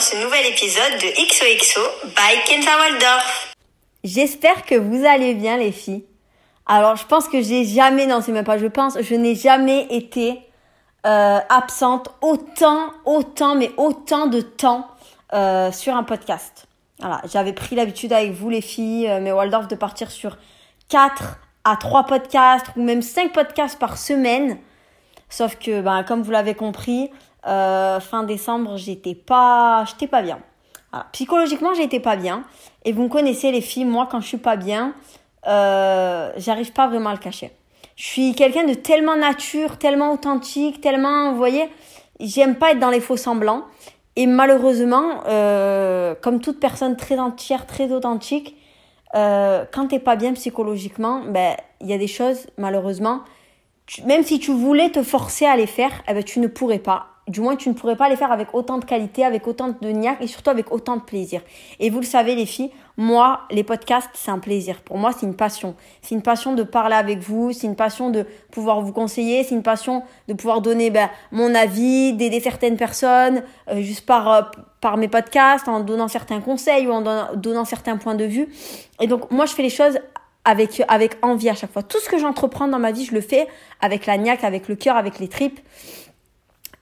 [0.00, 3.54] ce nouvel épisode de XOXO by Kenza Waldorf.
[4.02, 6.06] J'espère que vous allez bien les filles.
[6.64, 9.86] Alors je pense que j'ai jamais, non c'est même pas je pense, je n'ai jamais
[9.90, 10.40] été
[11.04, 14.88] euh, absente autant, autant, mais autant de temps
[15.34, 16.66] euh, sur un podcast.
[16.98, 20.38] Voilà, j'avais pris l'habitude avec vous les filles, euh, mais Waldorf de partir sur
[20.88, 24.56] 4 à 3 podcasts ou même 5 podcasts par semaine.
[25.28, 27.10] Sauf que, ben, comme vous l'avez compris,
[27.46, 30.40] euh, fin décembre, j'étais pas, j'étais pas bien.
[31.12, 32.44] Psychologiquement, j'étais pas bien.
[32.84, 34.94] Et vous me connaissez, les filles, moi, quand je suis pas bien,
[35.46, 37.52] euh, j'arrive pas vraiment à le cacher.
[37.96, 41.68] Je suis quelqu'un de tellement nature, tellement authentique, tellement, vous voyez,
[42.18, 43.64] j'aime pas être dans les faux semblants.
[44.16, 48.56] Et malheureusement, euh, comme toute personne très entière, très authentique,
[49.12, 53.22] quand t'es pas bien psychologiquement, ben il y a des choses malheureusement,
[54.04, 57.09] même si tu voulais te forcer à les faire, eh ben, tu ne pourrais pas
[57.30, 59.88] du moins tu ne pourrais pas les faire avec autant de qualité, avec autant de
[59.88, 61.40] niaque et surtout avec autant de plaisir.
[61.78, 64.80] Et vous le savez les filles, moi les podcasts c'est un plaisir.
[64.80, 65.76] Pour moi c'est une passion.
[66.02, 69.54] C'est une passion de parler avec vous, c'est une passion de pouvoir vous conseiller, c'est
[69.54, 74.42] une passion de pouvoir donner ben, mon avis, d'aider certaines personnes euh, juste par euh,
[74.80, 77.02] par mes podcasts, en donnant certains conseils ou en
[77.36, 78.48] donnant, certains points de vue.
[79.00, 79.98] Et donc moi je fais les choses
[80.44, 81.82] avec, avec envie à chaque fois.
[81.82, 83.46] Tout ce que j'entreprends dans ma vie, je le fais
[83.80, 85.60] avec la niaque, avec le cœur, avec les tripes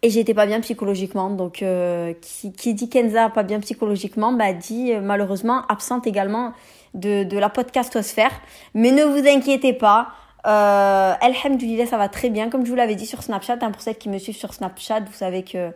[0.02, 1.30] et j'étais pas bien psychologiquement.
[1.30, 6.52] Donc, euh, qui, qui, dit Kenza pas bien psychologiquement, bah dit euh, malheureusement absente également
[6.94, 8.32] de, de la podcastosphère.
[8.74, 10.08] Mais ne vous inquiétez pas.
[10.46, 12.48] Euh, Alhamdulillah, ça va très bien.
[12.48, 15.00] Comme je vous l'avais dit sur Snapchat, hein, pour celles qui me suivent sur Snapchat,
[15.00, 15.72] vous savez que,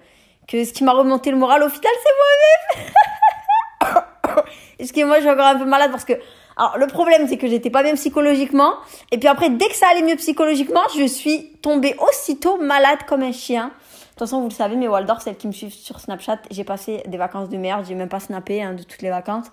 [0.47, 4.45] que ce qui m'a remonté le moral au final, c'est moi-même.
[4.78, 6.15] Excusez-moi, je suis encore un peu malade parce que
[6.56, 8.75] alors le problème c'est que j'étais pas bien psychologiquement
[9.11, 13.23] et puis après dès que ça allait mieux psychologiquement, je suis tombée aussitôt malade comme
[13.23, 13.73] un chien.
[14.12, 16.64] De toute façon, vous le savez, mais Waldorf, celles qui me suivent sur Snapchat, j'ai
[16.64, 17.87] passé des vacances de merde.
[17.88, 19.47] J'ai même pas snappé hein, de toutes les vacances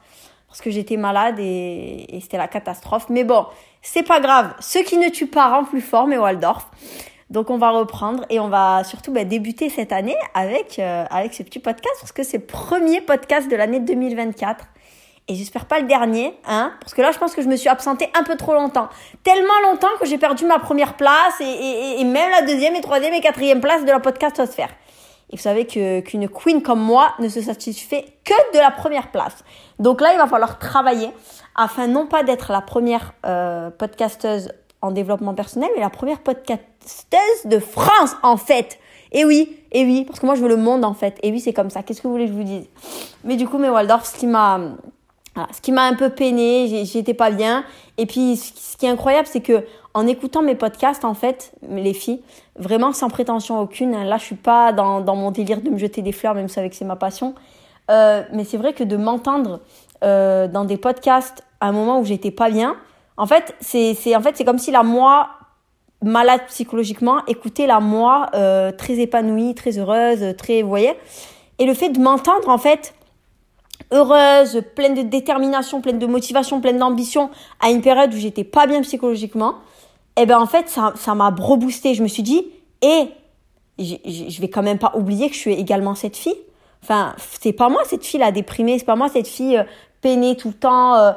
[0.49, 3.05] parce que j'étais malade et, c'était la catastrophe.
[3.09, 3.45] Mais bon,
[3.81, 4.53] c'est pas grave.
[4.59, 6.69] Ce qui ne tue pas rend plus fort, mais Waldorf.
[7.29, 11.33] Donc on va reprendre et on va surtout bah, débuter cette année avec, euh, avec
[11.33, 14.65] ce petit podcast parce que c'est le premier podcast de l'année 2024
[15.29, 17.69] et j'espère pas le dernier, hein, parce que là, je pense que je me suis
[17.69, 18.89] absentée un peu trop longtemps.
[19.23, 23.21] Tellement longtemps que j'ai perdu ma première place et, même la deuxième et troisième et
[23.21, 24.69] quatrième place de la podcastosphère.
[25.31, 29.11] Et vous savez que qu'une queen comme moi ne se satisfait que de la première
[29.11, 29.43] place.
[29.77, 31.11] Donc là, il va falloir travailler
[31.55, 34.51] afin non pas d'être la première euh, podcasteuse
[34.81, 38.79] en développement personnel, mais la première podcasteuse de France, en fait.
[39.11, 41.19] Et oui, et oui, parce que moi, je veux le monde, en fait.
[41.21, 41.83] Et oui, c'est comme ça.
[41.83, 42.65] Qu'est-ce que vous voulez que je vous dise?
[43.23, 44.59] Mais du coup, mais Waldorf, ce qui m'a
[45.53, 47.63] ce qui m'a un peu peiné, j'étais pas bien.
[47.97, 51.93] Et puis, ce qui est incroyable, c'est que en écoutant mes podcasts, en fait, les
[51.93, 52.21] filles,
[52.57, 56.01] vraiment sans prétention aucune, hein, là, je suis pas dans, mon délire de me jeter
[56.01, 57.33] des fleurs, même si c'est ma passion.
[57.89, 59.61] Euh, mais c'est vrai que de m'entendre
[60.03, 62.75] euh, dans des podcasts à un moment où j'étais pas bien,
[63.17, 65.29] en fait, c'est en fait comme si la moi
[66.01, 70.93] malade psychologiquement écoutait la moi euh, très épanouie, très heureuse, très, vous voyez.
[71.57, 72.93] Et le fait de m'entendre, en fait,
[73.91, 77.29] heureuse, pleine de détermination, pleine de motivation, pleine d'ambition,
[77.59, 79.55] à une période où j'étais pas bien psychologiquement,
[80.15, 81.93] et eh ben en fait ça ça m'a reboosté.
[81.93, 82.45] Je me suis dit,
[82.81, 83.09] et
[83.79, 86.37] je vais quand même pas oublier que je suis également cette fille.
[86.83, 89.63] Enfin, c'est pas moi cette fille là déprimée, c'est pas moi cette fille euh,
[90.01, 91.11] peinée tout le temps, euh,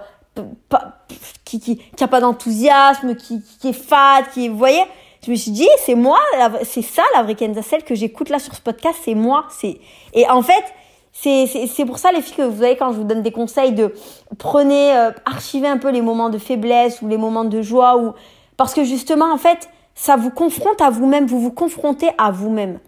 [1.45, 4.83] qui, qui qui a pas d'enthousiasme, qui, qui est fade, qui vous voyez.
[5.25, 6.19] Je me suis dit, c'est moi,
[6.65, 9.47] c'est ça la vraie Kenza, celle que j'écoute là sur ce podcast, c'est moi.
[9.51, 9.79] C'est
[10.15, 10.65] et en fait,
[11.13, 13.95] c'est pour ça les filles que vous avez quand je vous donne des conseils de
[14.39, 18.13] prenez euh, archivez un peu les moments de faiblesse ou les moments de joie ou
[18.57, 22.79] parce que justement en fait ça vous confronte à vous-même, vous vous confrontez à vous-même.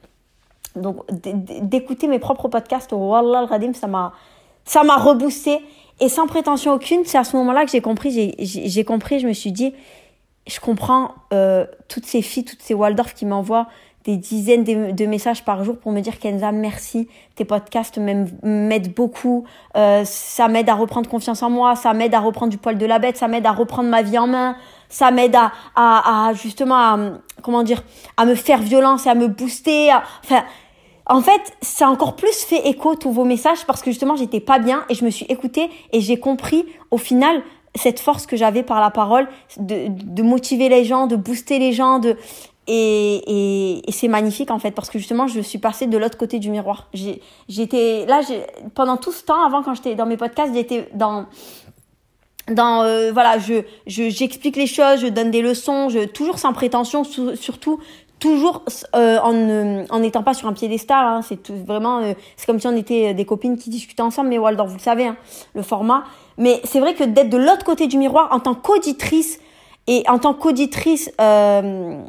[0.74, 4.12] Donc d'écouter mes propres podcasts, wallah al ça m'a
[4.64, 5.60] ça m'a reboosté
[6.00, 9.32] et sans prétention aucune, c'est à ce moment-là que j'ai compris, j'ai compris, je me
[9.32, 9.74] suis dit
[10.46, 13.68] je comprends euh, toutes ces filles, toutes ces Waldorf qui m'envoient
[14.04, 19.44] des dizaines de, messages par jour pour me dire Kenza merci tes podcasts m'aident beaucoup
[19.76, 22.86] euh, ça m'aide à reprendre confiance en moi ça m'aide à reprendre du poil de
[22.86, 24.56] la bête ça m'aide à reprendre ma vie en main
[24.88, 26.98] ça m'aide à, à, justement à,
[27.42, 27.82] comment dire
[28.16, 29.90] à me faire violence et à me booster
[30.22, 30.44] enfin
[31.06, 34.58] en fait, ça encore plus fait écho tous vos messages parce que justement, j'étais pas
[34.58, 37.42] bien et je me suis écoutée et j'ai compris au final
[37.74, 39.28] cette force que j'avais par la parole
[39.58, 42.16] de, de motiver les gens, de booster les gens, de
[42.66, 46.50] et, c'est magnifique en fait parce que justement je suis passée de l'autre côté du
[46.50, 46.88] miroir.
[47.48, 48.20] J'étais là
[48.74, 51.26] pendant tout ce temps avant quand j'étais dans mes podcasts j'étais dans
[52.50, 57.04] dans euh, voilà je j'explique les choses, je donne des leçons, je toujours sans prétention
[57.04, 57.80] surtout
[58.24, 58.64] toujours
[58.94, 61.04] euh, en en n'étant pas sur un piédestal.
[61.04, 64.30] Hein, c'est vraiment, euh, c'est comme si on était des copines qui discutaient ensemble.
[64.30, 65.16] Mais Waldorf, vous le savez, hein,
[65.54, 66.04] le format.
[66.38, 69.40] Mais c'est vrai que d'être de l'autre côté du miroir en tant qu'auditrice
[69.86, 72.02] et en tant qu'auditrice euh,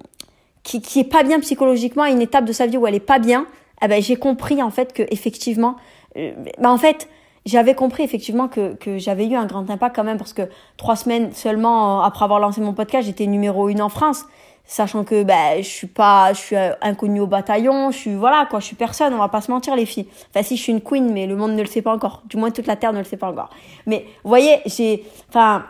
[0.65, 2.99] qui qui est pas bien psychologiquement à une étape de sa vie où elle est
[2.99, 3.45] pas bien,
[3.81, 5.77] eh ben j'ai compris en fait que effectivement,
[6.17, 7.07] euh, ben en fait
[7.45, 10.95] j'avais compris effectivement que, que j'avais eu un grand impact quand même parce que trois
[10.95, 14.25] semaines seulement après avoir lancé mon podcast, j'étais numéro une en France
[14.67, 18.59] sachant que ben je suis pas je suis inconnue au bataillon je suis voilà quoi
[18.59, 20.07] je suis personne on va pas se mentir les filles.
[20.31, 22.23] Enfin si je suis une queen mais le monde ne le sait pas encore.
[22.25, 23.51] Du moins toute la terre ne le sait pas encore.
[23.85, 25.65] Mais vous voyez j'ai enfin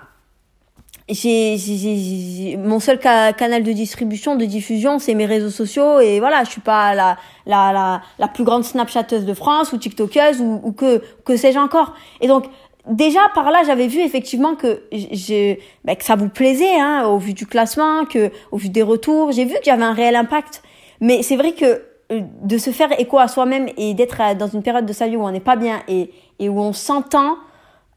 [1.07, 6.49] j'ai mon seul canal de distribution de diffusion c'est mes réseaux sociaux et voilà je
[6.49, 10.71] suis pas la la la, la plus grande snapchatteuse de France ou tiktokeuse ou, ou
[10.71, 11.93] que que sais-je encore.
[12.21, 12.45] Et donc
[12.89, 17.19] déjà par là j'avais vu effectivement que je bah, que ça vous plaisait hein, au
[17.19, 20.15] vu du classement que au vu des retours j'ai vu qu'il y avait un réel
[20.15, 20.63] impact.
[21.01, 24.47] Mais c'est vrai que euh, de se faire écho à soi-même et d'être euh, dans
[24.47, 26.09] une période de sa vie où on n'est pas bien et,
[26.39, 27.37] et où on s'entend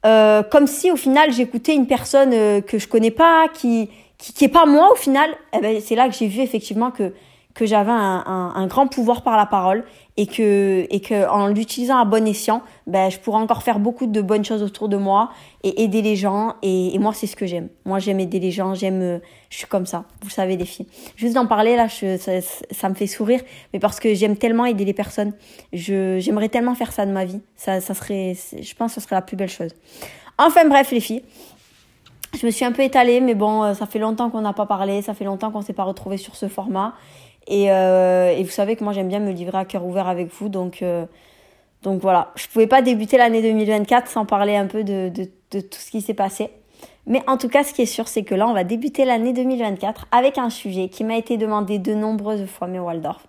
[0.07, 4.33] euh, comme si au final j'écoutais une personne euh, que je connais pas qui qui,
[4.33, 5.31] qui est pas moi au final.
[5.53, 7.13] Eh ben, c'est là que j'ai vu effectivement que
[7.59, 9.83] que j'avais un, grand pouvoir par la parole
[10.17, 14.07] et que et que en l'utilisant à bon escient, ben je pourrais encore faire beaucoup
[14.07, 15.31] de bonnes choses autour de moi
[15.65, 17.69] et aider les gens et, moi c'est ce que j'aime.
[17.85, 19.21] Moi j'aime aider les gens, j'aime
[19.51, 20.05] je suis comme ça.
[20.23, 20.87] Vous savez les filles.
[21.17, 23.41] Juste d'en parler là, ça, me fait sourire,
[23.73, 25.33] mais parce que j'aime tellement aider les personnes.
[25.73, 27.41] Je j'aimerais tellement faire ça de ma vie.
[27.57, 29.75] Ça ça serait je pense que ce serait la plus belle chose.
[30.39, 31.25] Enfin bref les filles,
[32.39, 35.03] je me suis un peu étalée, mais bon, ça fait longtemps qu'on n'a pas parlé,
[35.03, 36.95] ça fait longtemps qu'on s'est pas retrouvé sur ce format.
[37.49, 40.31] Et, euh, et vous savez que moi j'aime bien me livrer à cœur ouvert avec
[40.33, 41.07] vous, donc euh,
[41.83, 45.79] donc voilà, je pouvais pas débuter l'année 2024 sans parler un peu de, de, tout
[45.79, 46.51] ce qui s'est passé.
[47.07, 49.33] Mais en tout cas, ce qui est sûr, c'est que là, on va débuter l'année
[49.33, 53.27] 2024 avec un sujet qui m'a été demandé de nombreuses fois, mais Waldorf.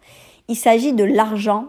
[0.50, 1.68] Il s'agit de l'argent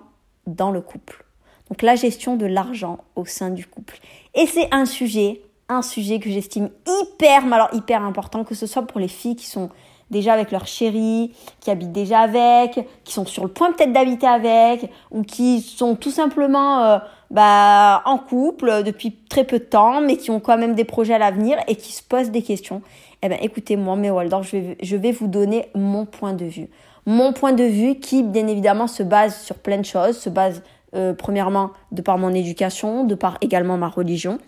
[0.49, 1.25] dans le couple.
[1.69, 4.01] Donc la gestion de l'argent au sein du couple.
[4.35, 8.83] Et c'est un sujet, un sujet que j'estime hyper, alors hyper important, que ce soit
[8.83, 9.71] pour les filles qui sont
[10.11, 14.27] déjà avec leur chéri, qui habitent déjà avec, qui sont sur le point peut-être d'habiter
[14.27, 16.99] avec, ou qui sont tout simplement euh,
[17.31, 21.15] bah, en couple depuis très peu de temps, mais qui ont quand même des projets
[21.15, 22.83] à l'avenir et qui se posent des questions.
[23.23, 26.47] Eh ben, écoutez, moi, mes Waldorf, je vais, je vais vous donner mon point de
[26.47, 26.69] vue.
[27.07, 30.63] Mon point de vue qui, bien évidemment, se base sur plein de choses, se base
[30.95, 34.39] euh, premièrement de par mon éducation, de par également ma religion,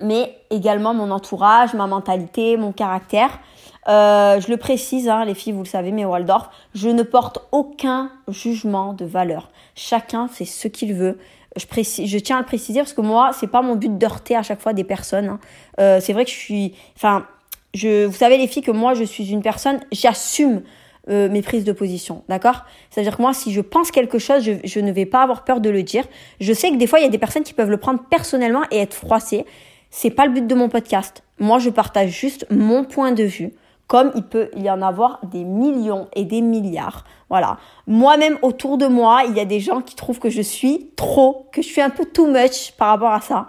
[0.00, 3.40] mais également mon entourage, ma mentalité, mon caractère.
[3.88, 7.38] Euh, je le précise, hein, les filles, vous le savez, mais Waldorf, je ne porte
[7.52, 9.50] aucun jugement de valeur.
[9.74, 11.18] Chacun fait ce qu'il veut.
[11.56, 14.36] Je, précise, je tiens à le préciser parce que moi, c'est pas mon but d'heurter
[14.36, 15.28] à chaque fois des personnes.
[15.28, 15.40] Hein.
[15.80, 17.26] Euh, c'est vrai que je suis, enfin,
[17.74, 20.62] je, vous savez les filles que moi, je suis une personne, j'assume
[21.08, 22.66] euh, mes prises de position, d'accord?
[22.90, 25.62] C'est-à-dire que moi, si je pense quelque chose, je, je, ne vais pas avoir peur
[25.62, 26.04] de le dire.
[26.38, 28.64] Je sais que des fois, il y a des personnes qui peuvent le prendre personnellement
[28.70, 29.46] et être froissées.
[29.90, 31.22] C'est pas le but de mon podcast.
[31.38, 33.54] Moi, je partage juste mon point de vue
[33.88, 37.04] comme il peut y en avoir des millions et des milliards.
[37.30, 37.56] Voilà.
[37.86, 41.48] Moi-même, autour de moi, il y a des gens qui trouvent que je suis trop,
[41.52, 43.48] que je suis un peu too much par rapport à ça.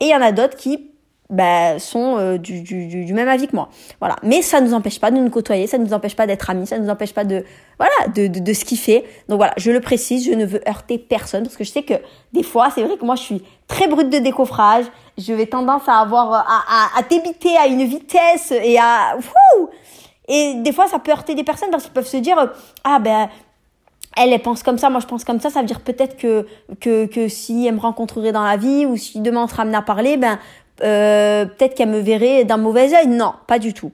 [0.00, 0.90] Et il y en a d'autres qui
[1.30, 3.70] bah, sont euh, du, même avis que moi.
[4.00, 4.16] Voilà.
[4.22, 6.48] Mais ça ne nous empêche pas de nous côtoyer, ça ne nous empêche pas d'être
[6.48, 7.44] amis, ça ne nous empêche pas de,
[7.78, 9.04] voilà, de, de, fait.
[9.28, 11.94] Donc voilà, je le précise, je ne veux heurter personne parce que je sais que
[12.32, 14.84] des fois, c'est vrai que moi, je suis très brute de décoffrage.
[15.18, 19.68] Je vais tendance à avoir, à, à, à débiter à une vitesse et à, wouh
[20.28, 22.36] et des fois, ça peut heurter des personnes parce qu'ils peuvent se dire,
[22.84, 23.28] ah ben,
[24.16, 26.46] elle, elle pense comme ça, moi je pense comme ça, ça veut dire peut-être que,
[26.80, 29.78] que, que si elle me rencontrerait dans la vie ou si demain on se ramenait
[29.78, 30.38] à parler, ben,
[30.82, 33.06] euh, peut-être qu'elle me verrait d'un mauvais œil.
[33.08, 33.90] Non, pas du tout.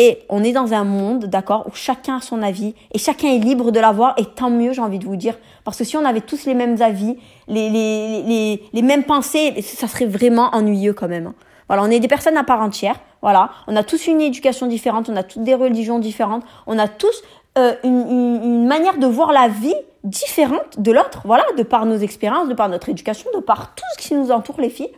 [0.00, 3.38] Et on est dans un monde, d'accord, où chacun a son avis et chacun est
[3.38, 5.34] libre de l'avoir et tant mieux, j'ai envie de vous dire.
[5.64, 7.16] Parce que si on avait tous les mêmes avis,
[7.48, 11.32] les, les, les, mêmes pensées, ça serait vraiment ennuyeux quand même.
[11.66, 12.94] Voilà, on est des personnes à part entière.
[13.22, 16.86] Voilà, on a tous une éducation différente, on a toutes des religions différentes, on a
[16.86, 17.24] tous
[17.58, 19.74] euh, une, une, manière de voir la vie
[20.04, 21.22] différente de l'autre.
[21.24, 24.30] Voilà, de par nos expériences, de par notre éducation, de par tout ce qui nous
[24.30, 24.92] entoure, les filles.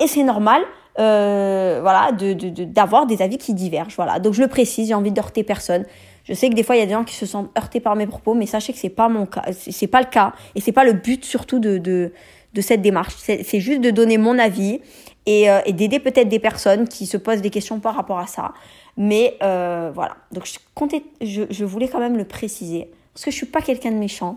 [0.00, 0.62] Et c'est normal
[0.98, 2.32] euh, voilà, de,
[2.64, 3.94] d'avoir des avis qui divergent.
[3.96, 4.18] Voilà.
[4.18, 5.84] Donc je le précise, j'ai envie de heurter personne.
[6.24, 7.96] Je sais que des fois il y a des gens qui se sentent heurtés par
[7.96, 10.72] mes propos, mais sachez que c'est pas mon cas, c'est pas le cas, et c'est
[10.72, 12.12] pas le but surtout de de,
[12.52, 13.14] de cette démarche.
[13.16, 14.80] C'est juste de donner mon avis
[15.24, 18.26] et, euh, et d'aider peut-être des personnes qui se posent des questions par rapport à
[18.26, 18.52] ça.
[18.96, 20.16] Mais euh, voilà.
[20.32, 20.46] Donc
[21.20, 24.36] je je, voulais quand même le préciser parce que je suis pas quelqu'un de méchant.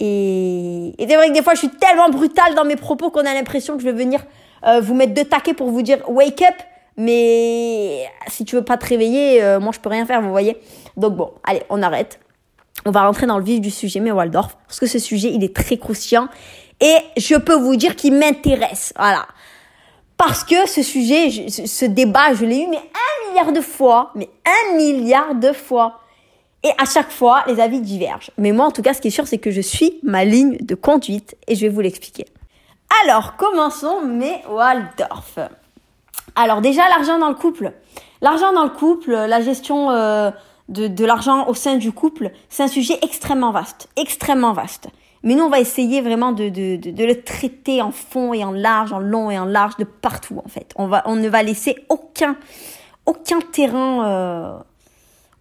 [0.00, 3.20] Et, et c'est vrai que des fois je suis tellement brutale dans mes propos qu'on
[3.20, 4.24] a l'impression que je vais venir
[4.66, 6.54] euh, vous mettre deux taquets pour vous dire wake up.
[6.96, 10.56] Mais si tu veux pas te réveiller, euh, moi je peux rien faire, vous voyez.
[10.96, 12.20] Donc bon, allez, on arrête.
[12.86, 15.42] on va rentrer dans le vif du sujet, mais Waldorf, parce que ce sujet, il
[15.42, 16.28] est très croustillant
[16.80, 18.92] et je peux vous dire qu'il m'intéresse.
[18.96, 19.26] Voilà.
[20.16, 24.28] Parce que ce sujet, ce débat, je l'ai eu mais un milliard de fois, mais
[24.46, 26.00] un milliard de fois.
[26.62, 28.30] Et à chaque fois, les avis divergent.
[28.38, 30.56] Mais moi, en tout cas, ce qui est sûr, c'est que je suis ma ligne
[30.60, 32.24] de conduite et je vais vous l'expliquer.
[33.02, 35.38] Alors, commençons mes Waldorf.
[36.36, 37.72] Alors déjà, l'argent dans le couple.
[38.20, 40.30] L'argent dans le couple, la gestion euh,
[40.68, 44.88] de, l'argent au sein du couple, c'est un sujet extrêmement vaste, extrêmement vaste.
[45.22, 48.98] Mais nous, on va essayer vraiment de, le traiter en fond et en large, en
[48.98, 50.72] long et en large, de partout en fait.
[50.76, 52.36] On, va, on ne va laisser aucun,
[53.06, 54.58] aucun terrain, euh,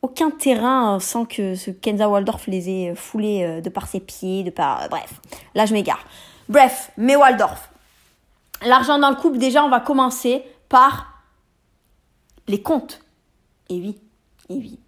[0.02, 4.44] aucun terrain sans que ce Kenza Waldorf les ait foulés euh, de par ses pieds,
[4.44, 4.88] de par...
[4.90, 5.22] bref,
[5.54, 6.04] là je m'égare.
[6.50, 7.70] Bref, mais Waldorf.
[8.66, 11.14] L'argent dans le couple, déjà, on va commencer par
[12.48, 13.02] les comptes.
[13.70, 13.98] Et oui,
[14.50, 14.80] et oui.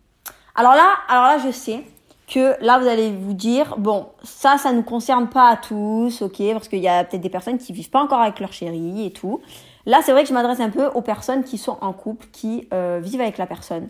[0.55, 1.83] Alors là, alors là, je sais
[2.27, 6.21] que là, vous allez vous dire, bon, ça, ça ne nous concerne pas à tous,
[6.21, 9.05] ok, parce qu'il y a peut-être des personnes qui vivent pas encore avec leur chérie
[9.05, 9.41] et tout.
[9.85, 12.67] Là, c'est vrai que je m'adresse un peu aux personnes qui sont en couple, qui
[12.73, 13.89] euh, vivent avec la personne.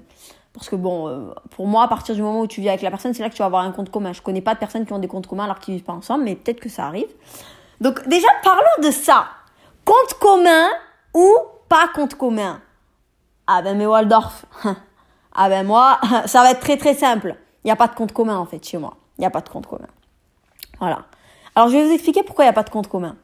[0.54, 2.90] Parce que bon, euh, pour moi, à partir du moment où tu vis avec la
[2.90, 4.12] personne, c'est là que tu vas avoir un compte commun.
[4.12, 6.24] Je connais pas de personnes qui ont des comptes communs alors qu'ils vivent pas ensemble,
[6.24, 7.08] mais peut-être que ça arrive.
[7.82, 9.28] Donc déjà, parlons de ça.
[9.84, 10.70] Compte commun
[11.14, 11.34] ou
[11.70, 12.62] pas compte commun?
[13.48, 14.46] Ah ben mais Waldorf.
[15.34, 17.36] ah ben moi, ça va être très très simple.
[17.64, 18.98] Il n'y a pas de compte commun en fait chez moi.
[19.18, 19.88] Il n'y a pas de compte commun.
[20.80, 21.06] Voilà.
[21.56, 23.16] Alors je vais vous expliquer pourquoi il n'y a pas de compte commun.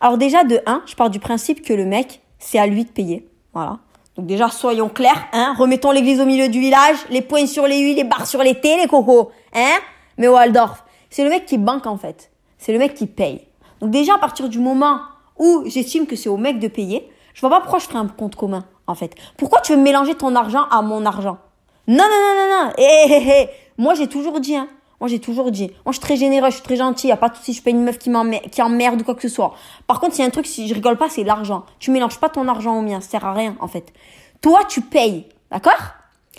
[0.00, 2.90] Alors déjà de 1, je pars du principe que le mec, c'est à lui de
[2.90, 3.28] payer.
[3.52, 3.78] Voilà.
[4.16, 7.80] Donc déjà, soyons clairs, hein, remettons l'église au milieu du village, les points sur les
[7.80, 9.78] huiles, les barres sur les T, les cocos, hein.
[10.18, 12.30] Mais Waldorf, c'est le mec qui banque en fait.
[12.58, 13.46] C'est le mec qui paye.
[13.80, 15.00] Donc déjà, à partir du moment
[15.38, 18.06] où j'estime que c'est au mec de payer, je vois pas pourquoi je ferais un
[18.06, 19.14] compte commun, en fait.
[19.36, 21.38] Pourquoi tu veux mélanger ton argent à mon argent?
[21.86, 22.72] Non, non, non, non, non.
[22.78, 23.48] Eh, eh, eh.
[23.78, 24.68] Moi, j'ai toujours dit, hein.
[25.00, 25.68] Moi, j'ai toujours dit.
[25.86, 27.08] Moi, je suis très généreux, je suis très gentil.
[27.08, 29.28] Y a pas de souci, je paye une meuf qui m'emmerde, ou quoi que ce
[29.28, 29.54] soit.
[29.86, 31.64] Par contre, il y a un truc, si je rigole pas, c'est l'argent.
[31.78, 33.00] Tu mélanges pas ton argent au mien.
[33.00, 33.94] Ça sert à rien, en fait.
[34.42, 35.26] Toi, tu payes.
[35.50, 35.72] D'accord?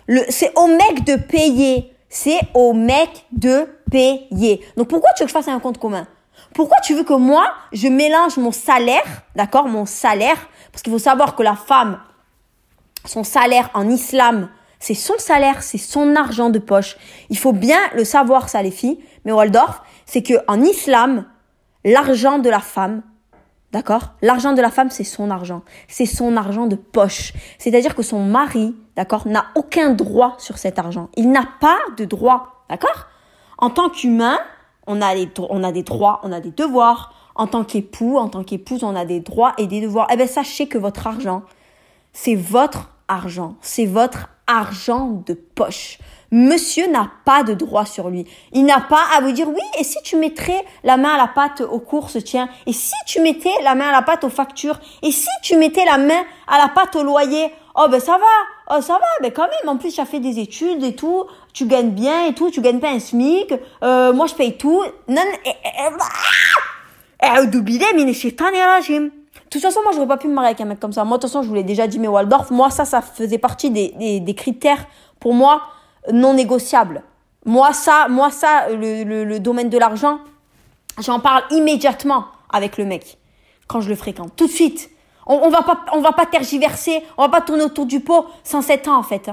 [0.05, 1.91] Le, c'est au mec de payer.
[2.07, 4.61] C'est au mec de payer.
[4.77, 6.05] Donc, pourquoi tu veux que je fasse un compte commun?
[6.53, 10.37] Pourquoi tu veux que moi, je mélange mon salaire, d'accord, mon salaire,
[10.71, 11.99] parce qu'il faut savoir que la femme,
[13.05, 16.97] son salaire en islam, c'est son salaire, c'est son argent de poche.
[17.29, 18.99] Il faut bien le savoir, ça, les filles.
[19.25, 21.25] Mais Waldorf, c'est que en islam,
[21.85, 23.03] l'argent de la femme,
[23.71, 27.33] d'accord, l'argent de la femme, c'est son argent, c'est son argent de poche.
[27.59, 31.09] C'est-à-dire que son mari, d'accord, n'a aucun droit sur cet argent.
[31.15, 33.07] Il n'a pas de droit, d'accord?
[33.59, 34.39] En tant qu'humain,
[34.87, 35.13] on a,
[35.49, 37.13] on a des droits, on a des devoirs.
[37.35, 40.07] En tant qu'époux, en tant qu'épouse, on a des droits et des devoirs.
[40.11, 41.43] Eh bien, sachez que votre argent,
[42.11, 43.55] c'est votre argent.
[43.61, 45.97] C'est votre argent de poche.
[46.31, 48.25] Monsieur n'a pas de droit sur lui.
[48.53, 51.27] Il n'a pas à vous dire oui, et si tu mettrais la main à la
[51.27, 54.79] pâte aux courses, tiens, et si tu mettais la main à la pâte aux factures,
[55.03, 58.25] et si tu mettais la main à la pâte au loyer, oh ben ça va,
[58.71, 61.25] oh ça va, ben quand même, en plus tu as fait des études et tout,
[61.53, 64.83] tu gagnes bien et tout, tu gagnes pas un SMIC, euh, moi je paye tout.
[65.07, 65.21] Non,
[69.51, 71.03] de toute façon, moi, j'aurais pas pu me marier avec un mec comme ça.
[71.03, 73.37] Moi, de toute façon, je vous l'ai déjà dit, mais Waldorf, moi, ça, ça faisait
[73.37, 74.85] partie des, des, des critères,
[75.19, 75.63] pour moi,
[76.11, 77.03] non négociables.
[77.45, 80.19] Moi, ça, moi, ça, le, le, le domaine de l'argent,
[80.99, 83.17] j'en parle immédiatement avec le mec.
[83.67, 84.31] Quand je le fréquente.
[84.37, 84.89] Tout de suite.
[85.25, 88.27] On, on va pas, on va pas tergiverser, on va pas tourner autour du pot
[88.43, 89.29] sans 7 ans, en fait.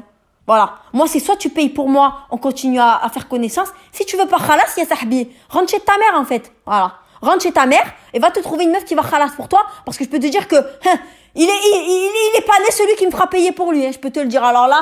[0.49, 0.79] Voilà.
[0.95, 3.69] Moi, c'est soit tu payes pour moi, on continue à, faire connaissance.
[3.93, 5.29] Si tu veux pas khalas, ya sahbi.
[5.51, 6.51] Rentre chez ta mère, en fait.
[6.65, 6.95] Voilà.
[7.21, 9.67] Rentre chez ta mère et va te trouver une meuf qui va khalas pour toi.
[9.85, 10.97] Parce que je peux te dire que, hein,
[11.35, 13.85] il est, il, il, est pas né celui qui me fera payer pour lui.
[13.85, 14.43] Hein, je peux te le dire.
[14.43, 14.81] Alors là,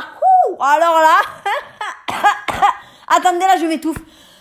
[0.60, 1.16] alors là.
[3.08, 3.98] Attendez, là, je m'étouffe.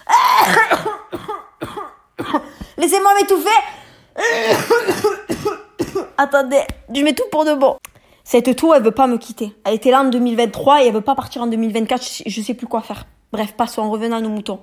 [2.78, 3.50] Laissez-moi m'étouffer.
[6.18, 6.62] Attendez,
[6.94, 7.76] je m'étouffe pour de bon.
[8.24, 9.54] Cette tour, elle veut pas me quitter.
[9.66, 12.24] Elle était là en 2023 et elle veut pas partir en 2024.
[12.26, 13.06] Je sais plus quoi faire.
[13.32, 14.60] Bref, passons en revenant à nos moutons.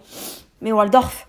[0.63, 1.29] Mais Waldorf,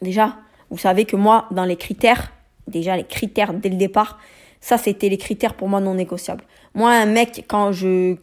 [0.00, 0.36] déjà,
[0.70, 2.32] vous savez que moi, dans les critères,
[2.66, 4.18] déjà les critères dès le départ,
[4.60, 6.44] ça c'était les critères pour moi non négociables.
[6.74, 8.16] Moi, un mec, quand je,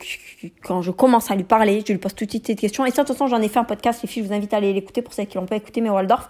[0.63, 2.85] quand je commence à lui parler, je lui pose tout de suite cette question.
[2.85, 4.53] Et ça, de toute façon, j'en ai fait un podcast, les filles, je vous invite
[4.53, 6.29] à aller l'écouter pour ceux qui l'ont pas écouté, mais Waldorf.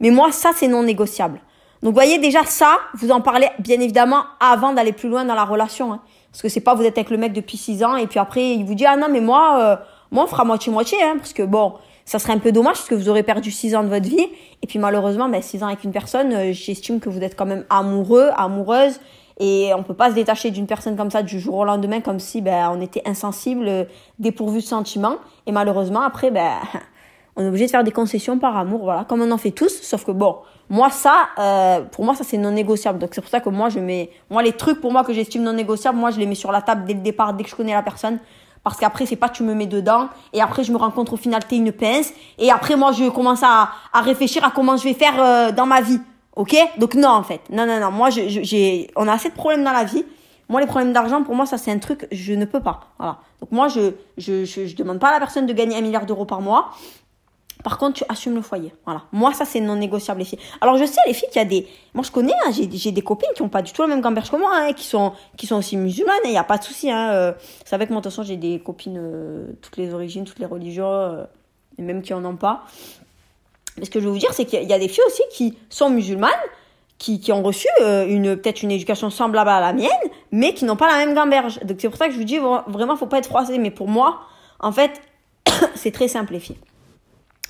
[0.00, 1.40] Mais moi, ça, c'est non négociable.
[1.82, 5.44] Donc, voyez, déjà, ça, vous en parlez, bien évidemment, avant d'aller plus loin dans la
[5.44, 5.92] relation.
[5.92, 6.00] Hein.
[6.30, 8.54] Parce que c'est pas vous êtes avec le mec depuis 6 ans et puis après,
[8.54, 9.76] il vous dit, ah non, mais moi, euh,
[10.10, 11.74] moi, on fera moitié-moitié, hein, parce que bon,
[12.04, 14.26] ça serait un peu dommage parce que vous aurez perdu 6 ans de votre vie.
[14.62, 17.46] Et puis malheureusement, ben, 6 ans avec une personne, euh, j'estime que vous êtes quand
[17.46, 19.00] même amoureux, amoureuse.
[19.40, 22.20] Et on peut pas se détacher d'une personne comme ça du jour au lendemain comme
[22.20, 23.84] si ben, on était insensible, euh,
[24.18, 25.16] dépourvu de sentiments.
[25.46, 26.52] Et malheureusement, après, ben,
[27.36, 29.80] On est obligé de faire des concessions par amour, voilà, comme on en fait tous.
[29.82, 30.36] Sauf que bon,
[30.68, 32.98] moi ça, euh, pour moi ça c'est non négociable.
[32.98, 35.42] Donc c'est pour ça que moi je mets, moi les trucs pour moi que j'estime
[35.42, 37.56] non négociables, moi je les mets sur la table dès le départ, dès que je
[37.56, 38.18] connais la personne.
[38.64, 41.16] Parce qu'après c'est pas tu me mets dedans et après je me rends compte au
[41.16, 44.84] final t'es une pince et après moi je commence à, à réfléchir à comment je
[44.84, 46.00] vais faire euh, dans ma vie.
[46.36, 46.54] Ok?
[46.78, 49.72] Donc non en fait, non non non, moi j'ai, on a assez de problèmes dans
[49.72, 50.04] la vie.
[50.48, 52.80] Moi, les problèmes d'argent, pour moi, ça, c'est un truc, je ne peux pas.
[52.98, 53.16] Voilà.
[53.40, 56.04] Donc, moi, je, je, je, je demande pas à la personne de gagner un milliard
[56.04, 56.72] d'euros par mois.
[57.62, 58.72] Par contre, tu assumes le foyer.
[58.84, 59.02] Voilà.
[59.12, 60.38] Moi, ça, c'est non négociable, les filles.
[60.60, 61.66] Alors, je sais, les filles, qu'il y a des.
[61.94, 64.30] Moi, je connais, hein, j'ai des copines qui ont pas du tout le même gamberge
[64.30, 66.90] que moi, hein, qui, sont, qui sont aussi musulmanes, il n'y a pas de souci.
[66.90, 67.32] Hein, euh.
[67.64, 70.46] c'est avec moi, de toute façon, j'ai des copines, euh, toutes les origines, toutes les
[70.46, 71.24] religions, euh,
[71.78, 72.64] et même qui en ont pas.
[73.78, 75.56] Mais ce que je veux vous dire, c'est qu'il y a des filles aussi qui
[75.70, 76.30] sont musulmanes,
[76.98, 79.88] qui, qui ont reçu une peut-être une éducation semblable à la mienne,
[80.30, 81.58] mais qui n'ont pas la même gamberge.
[81.60, 83.58] Donc, c'est pour ça que je vous dis, vraiment, faut pas être froissé.
[83.58, 84.20] Mais pour moi,
[84.60, 85.00] en fait,
[85.74, 86.58] c'est très simple, les filles.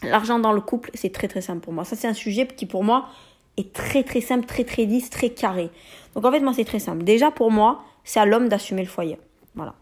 [0.02, 1.84] L'argent dans le couple, c'est très très simple pour moi.
[1.84, 3.06] Ça, c'est un sujet qui pour moi
[3.56, 5.70] est très très simple, très très lisse, très carré.
[6.14, 7.04] Donc en fait, moi, c'est très simple.
[7.04, 9.18] Déjà pour moi, c'est à l'homme d'assumer le foyer.
[9.54, 9.74] Voilà.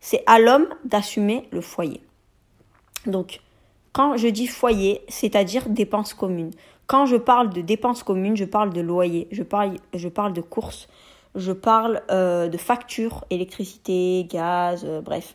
[0.00, 2.00] C'est à l'homme d'assumer le foyer.
[3.06, 3.40] Donc,
[3.92, 6.50] quand je dis foyer, c'est-à-dire dépenses communes.
[6.86, 10.88] Quand je parle de dépenses communes, je parle de loyer, je parle, de courses,
[11.34, 15.34] je parle euh, de factures, électricité, gaz, euh, bref.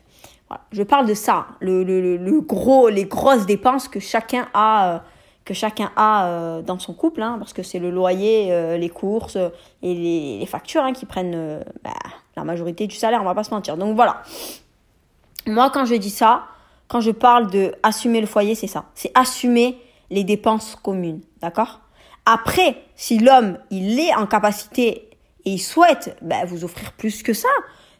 [0.71, 4.99] Je parle de ça, le, le, le, gros, les grosses dépenses que chacun a, euh,
[5.45, 8.89] que chacun a euh, dans son couple, hein, parce que c'est le loyer, euh, les
[8.89, 9.37] courses
[9.81, 11.91] et les, factures hein, qui prennent bah,
[12.35, 13.77] la majorité du salaire, on va pas se mentir.
[13.77, 14.23] Donc voilà.
[15.47, 16.43] Moi, quand je dis ça,
[16.87, 18.85] quand je parle de assumer le foyer, c'est ça.
[18.95, 19.77] C'est assumer
[20.09, 21.79] les dépenses communes, d'accord?
[22.25, 25.09] Après, si l'homme, il est en capacité
[25.45, 27.49] et il souhaite bah, vous offrir plus que ça,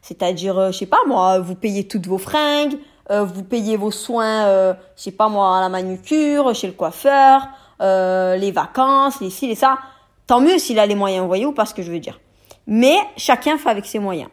[0.01, 2.77] c'est-à-dire, euh, je sais pas moi, vous payez toutes vos fringues,
[3.12, 6.74] euh, vous payez vos soins, euh, je sais pas moi, à la manucure, chez le
[6.74, 7.48] coiffeur,
[7.79, 9.79] les vacances, les ci, les ça.
[10.27, 12.20] Tant mieux s'il a les moyens, vous voyez ou pas ce que je veux dire.
[12.68, 14.29] Mais chacun fait avec ses moyens.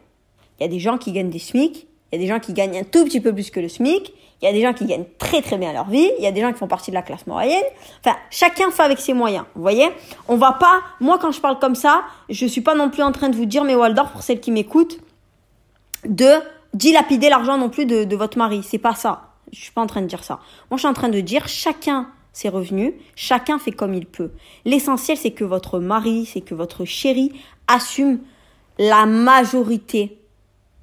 [0.59, 2.53] Il y a des gens qui gagnent des SMIC, il y a des gens qui
[2.53, 4.85] gagnent un tout petit peu plus que le SMIC, il y a des gens qui
[4.85, 6.95] gagnent très très bien leur vie, il y a des gens qui font partie de
[6.95, 7.63] la classe moyenne.
[8.03, 9.89] Enfin, chacun fait avec ses moyens, vous voyez
[10.27, 13.11] On va pas, moi quand je parle comme ça, je suis pas non plus en
[13.11, 14.99] train de vous dire, mais Waldorf, pour celles qui m'écoutent,
[16.05, 16.29] de
[16.73, 18.61] dilapider l'argent non plus de, de votre mari.
[18.63, 19.33] C'est pas ça.
[19.51, 20.39] Je suis pas en train de dire ça.
[20.69, 24.31] Moi, je suis en train de dire chacun ses revenus, chacun fait comme il peut.
[24.65, 27.33] L'essentiel, c'est que votre mari, c'est que votre chéri
[27.67, 28.19] assume
[28.77, 30.17] la majorité.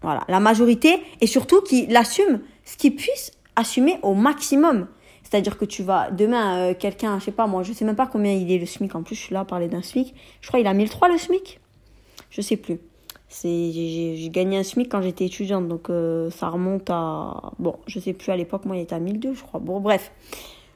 [0.03, 4.87] Voilà, la majorité et surtout qu'il assume ce qu'il puisse assumer au maximum.
[5.23, 8.07] C'est-à-dire que tu vas demain euh, quelqu'un, je sais pas moi, je sais même pas
[8.07, 10.15] combien il est le SMIC en plus, je suis là à parler d'un SMIC.
[10.41, 11.59] Je crois qu'il a 1003 le SMIC.
[12.31, 12.79] Je sais plus.
[13.29, 17.53] C'est, j'ai, gagné un SMIC quand j'étais étudiante, donc euh, ça remonte à...
[17.59, 19.59] Bon, je sais plus, à l'époque, moi, il était à 1002, je crois.
[19.59, 20.13] Bon, bref.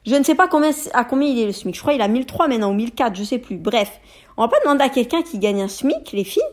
[0.05, 1.75] Je ne sais pas combien, à combien il est le SMIC.
[1.75, 3.57] Je crois qu'il a 1003 maintenant, ou 1004, je sais plus.
[3.57, 3.99] Bref.
[4.35, 6.43] On va pas demander à quelqu'un qui gagne un SMIC, les filles,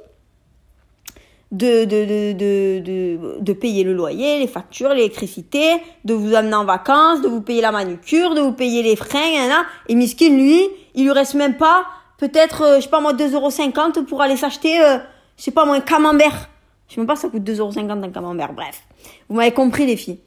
[1.50, 2.32] de, de, de,
[2.80, 7.40] de, de, payer le loyer, les factures, l'électricité, de vous amener en vacances, de vous
[7.40, 9.50] payer la manucure, de vous payer les fringues,
[9.88, 11.86] et Miskin, lui, il lui reste même pas,
[12.18, 14.80] peut-être, euh, je sais pas moi, 2,50€ pour aller s'acheter...
[14.80, 14.98] Euh,
[15.38, 16.50] je sais pas moi, un camembert.
[16.88, 18.52] Je sais même pas ça coûte 2,50€ un camembert.
[18.52, 18.82] Bref.
[19.28, 20.18] Vous m'avez compris, les filles.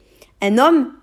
[0.41, 0.93] Un homme,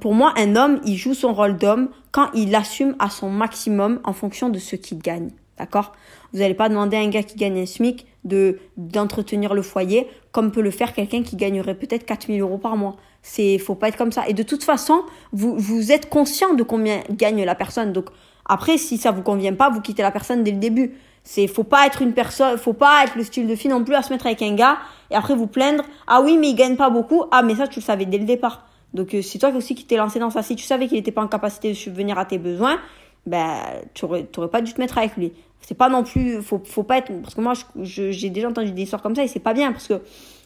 [0.00, 4.00] pour moi, un homme, il joue son rôle d'homme quand il assume à son maximum
[4.04, 5.30] en fonction de ce qu'il gagne.
[5.58, 5.92] D'accord?
[6.32, 10.06] Vous n'allez pas demander à un gars qui gagne un SMIC de d'entretenir le foyer
[10.32, 12.96] comme peut le faire quelqu'un qui gagnerait peut-être 4000 euros par mois.
[13.22, 14.26] C'est faut pas être comme ça.
[14.28, 15.02] Et de toute façon,
[15.32, 17.92] vous, vous êtes conscient de combien gagne la personne.
[17.92, 18.06] Donc
[18.46, 20.94] après, si ça vous convient pas, vous quittez la personne dès le début.
[21.22, 23.94] C'est faut pas être une personne, faut pas être le style de fille non plus
[23.94, 24.78] à se mettre avec un gars
[25.10, 25.84] et après vous plaindre.
[26.06, 27.24] Ah oui, mais il gagne pas beaucoup.
[27.30, 28.66] Ah mais ça tu le savais dès le départ.
[28.94, 30.42] Donc euh, c'est toi aussi qui t'es lancé dans ça.
[30.42, 32.78] Si tu savais qu'il était pas en capacité de subvenir à tes besoins,
[33.26, 33.60] ben
[33.94, 35.32] tu aurais, pas dû te mettre avec lui.
[35.60, 37.52] C'est pas non plus, faut faut pas être parce que moi
[37.82, 40.00] j'ai déjà entendu des histoires comme ça et c'est pas bien parce que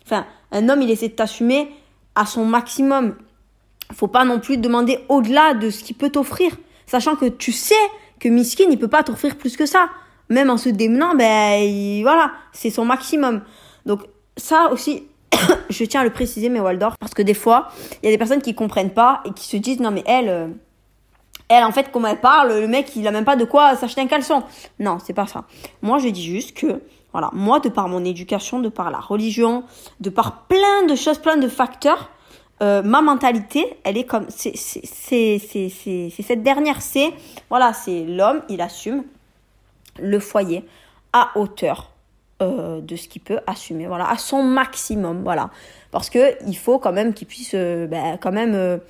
[0.04, 1.70] enfin un homme il essaie de t'assumer
[2.14, 3.14] à son maximum.
[3.92, 6.50] Faut pas non plus demander au-delà de ce qu'il peut t'offrir,
[6.86, 7.74] sachant que tu sais
[8.18, 9.88] que Miskin il peut pas t'offrir plus que ça
[10.34, 13.42] même en se démenant, ben voilà, c'est son maximum.
[13.86, 14.00] Donc
[14.36, 15.04] ça aussi,
[15.70, 17.68] je tiens à le préciser, mais Waldorf, parce que des fois,
[18.02, 20.28] il y a des personnes qui comprennent pas et qui se disent non mais elle,
[20.28, 20.48] euh,
[21.48, 24.00] elle en fait comment elle parle, le mec il a même pas de quoi s'acheter
[24.00, 24.42] un caleçon.
[24.78, 25.44] Non, c'est pas ça.
[25.82, 29.62] Moi je dis juste que voilà, moi de par mon éducation, de par la religion,
[30.00, 32.10] de par plein de choses, plein de facteurs,
[32.62, 34.84] euh, ma mentalité, elle est comme c'est c'est
[35.38, 37.12] c'est c'est cette dernière, c'est
[37.50, 39.04] voilà, c'est l'homme, il assume
[39.98, 40.64] le foyer
[41.12, 41.94] à hauteur
[42.42, 45.50] euh, de ce qu'il peut assumer, voilà, à son maximum, voilà.
[45.92, 48.80] Parce que il faut quand même qu'il puisse, euh, ben, quand même,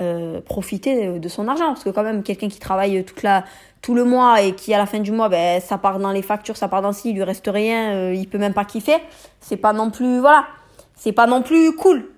[0.00, 1.66] euh, profiter de son argent.
[1.66, 3.44] Parce que quand même, quelqu'un qui travaille toute la,
[3.82, 6.22] tout le mois et qui à la fin du mois, ben, ça part dans les
[6.22, 8.98] factures, ça part dans ci, il lui reste rien, il peut même pas kiffer.
[9.40, 10.46] C'est pas non plus, voilà,
[10.94, 12.08] c'est pas non plus cool.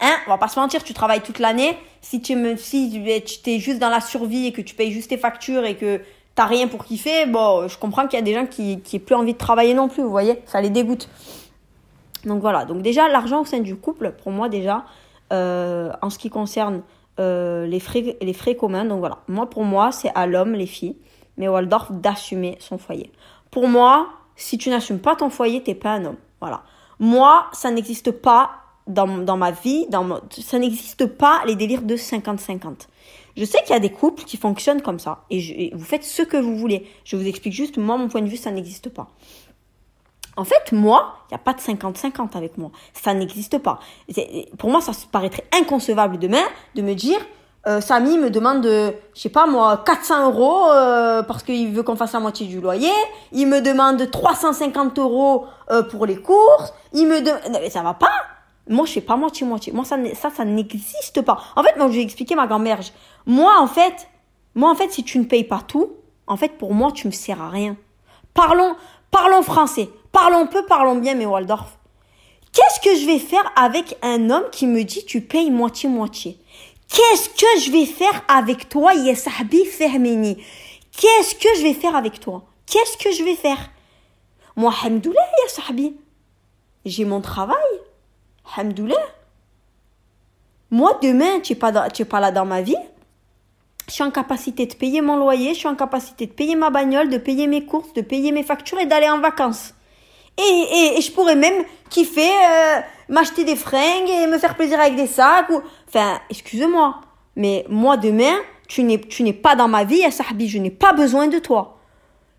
[0.00, 1.76] Hein, on va pas se mentir, tu travailles toute l'année.
[2.02, 3.02] Si tu si
[3.42, 6.02] tu es juste dans la survie et que tu payes juste tes factures et que
[6.38, 9.16] t'as rien pour kiffer, bon, je comprends qu'il y a des gens qui, qui plus
[9.16, 11.08] envie de travailler non plus, vous voyez, ça les dégoûte.
[12.24, 14.84] Donc voilà, donc déjà l'argent au sein du couple, pour moi déjà,
[15.32, 16.82] euh, en ce qui concerne
[17.18, 20.66] euh, les, frais, les frais communs, donc voilà, moi pour moi c'est à l'homme, les
[20.66, 20.94] filles,
[21.38, 23.10] mais Waldorf d'assumer son foyer.
[23.50, 26.62] Pour moi, si tu n'assumes pas ton foyer, t'es pas un homme, voilà.
[27.00, 28.50] Moi, ça n'existe pas
[28.86, 32.86] dans, dans ma vie, dans ça n'existe pas les délires de 50-50.
[33.38, 36.22] Je sais qu'il y a des couples qui fonctionnent comme ça et, vous faites ce
[36.22, 36.86] que vous voulez.
[37.04, 39.06] Je vous explique juste, moi, mon point de vue, ça n'existe pas.
[40.36, 42.72] En fait, moi, il n'y a pas de 50-50 avec moi.
[42.92, 43.78] Ça n'existe pas.
[44.58, 46.42] Pour moi, ça paraîtrait inconcevable demain
[46.74, 47.18] de me dire,
[47.68, 51.96] euh, Samy me demande, je sais pas moi, 400 euros euh, parce qu'il veut qu'on
[51.96, 52.90] fasse la moitié du loyer.
[53.30, 56.72] Il me demande 350 euros euh, pour les courses.
[56.92, 58.10] Il me demande, mais ça va pas.
[58.68, 59.72] Moi, je fais pas moitié-moitié.
[59.72, 61.38] Moi, ça, ça, ça n'existe pas.
[61.56, 62.80] En fait, moi, je vais expliquer ma grand-mère.
[63.28, 64.08] Moi, en fait,
[64.54, 65.92] moi, en fait, si tu ne payes pas tout,
[66.26, 67.76] en fait, pour moi, tu me sers à rien.
[68.32, 68.74] Parlons,
[69.10, 69.90] parlons français.
[70.12, 71.78] Parlons peu, parlons bien, mais Waldorf.
[72.52, 76.40] Qu'est-ce que je vais faire avec un homme qui me dit tu payes moitié-moitié?
[76.88, 80.42] Qu'est-ce que je vais faire avec toi, Yesahbi Fermini
[80.96, 82.44] Qu'est-ce que je vais faire avec toi?
[82.64, 83.70] Qu'est-ce que je vais faire?
[84.56, 85.94] Moi, Hamdoullah, Yesahbi.
[86.86, 87.56] J'ai mon travail.
[88.56, 88.96] Hamdoullah.
[90.70, 92.74] Moi, demain, tu n'es pas, pas là dans ma vie.
[93.88, 96.68] Je suis en capacité de payer mon loyer, je suis en capacité de payer ma
[96.68, 99.74] bagnole, de payer mes courses, de payer mes factures et d'aller en vacances.
[100.38, 104.94] Et, et, je pourrais même kiffer, euh, m'acheter des fringues et me faire plaisir avec
[104.94, 105.50] des sacs.
[105.50, 105.60] Ou...
[105.88, 107.00] Enfin, excuse-moi.
[107.34, 108.36] Mais moi, demain,
[108.68, 111.78] tu n'es, tu n'es pas dans ma vie, Sahbi, je n'ai pas besoin de toi.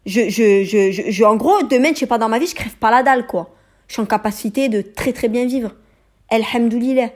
[0.05, 2.75] Je, je, je, je, en gros, demain, tu n'es pas dans ma vie, je crève
[2.77, 3.49] pas la dalle, quoi.
[3.87, 5.71] Je suis en capacité de très très bien vivre.
[6.29, 7.09] Alhamdoulilah.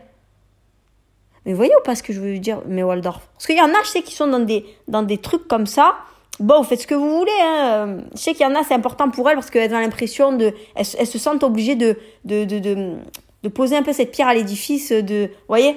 [1.45, 3.27] Mais vous voyez ou pas ce que je veux dire, mais Waldorf?
[3.33, 4.39] Parce qu'il y en a, je sais, qui sont dans
[5.03, 5.95] des, trucs comme ça.
[6.39, 7.31] Bon, vous faites ce que vous voulez.
[7.41, 7.97] Hein.
[8.13, 10.53] Je sais qu'il y en a, c'est important pour elles parce qu'elles ont l'impression de.
[10.75, 11.97] Elles, se sentent obligées de
[13.53, 15.29] poser un peu cette pierre à l'édifice, de.
[15.47, 15.75] Voyez?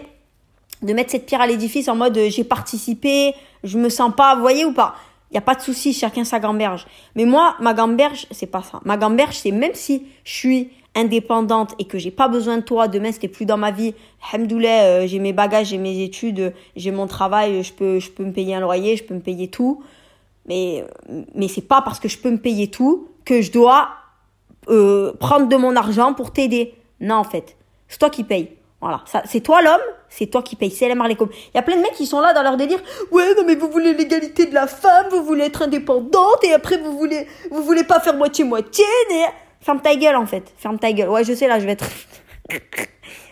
[0.83, 4.43] De mettre cette pierre à l'édifice en mode j'ai participé, je me sens pas, vous
[4.43, 4.95] voyez ou pas?
[5.31, 6.87] Il n'y a pas de souci, chacun sa gamberge.
[7.17, 8.81] Mais moi, ma gamberge, c'est pas ça.
[8.85, 12.89] Ma gamberge, c'est même si je suis indépendante et que j'ai pas besoin de toi,
[12.89, 13.95] demain c'était plus dans ma vie,
[14.33, 18.25] hamdoulah, euh, j'ai mes bagages, j'ai mes études, j'ai mon travail, je peux, je peux
[18.25, 19.83] me payer un loyer, je peux me payer tout.
[20.49, 20.85] Mais,
[21.35, 23.91] mais c'est pas parce que je peux me payer tout que je dois
[24.69, 26.75] euh, prendre de mon argent pour t'aider.
[27.01, 27.57] Non, en fait,
[27.89, 28.51] c'est toi qui payes.
[28.81, 30.71] Voilà, c'est toi l'homme, c'est toi qui payes.
[30.71, 31.19] C'est la Il
[31.55, 32.79] y a plein de mecs qui sont là dans leur délire.
[33.11, 36.79] Ouais, non mais vous voulez l'égalité de la femme, vous voulez être indépendante et après
[36.79, 38.85] vous voulez, vous voulez pas faire moitié moitié.
[39.61, 40.53] Ferme ta gueule en fait.
[40.57, 41.09] Ferme ta gueule.
[41.09, 41.87] Ouais, je sais là, je vais être.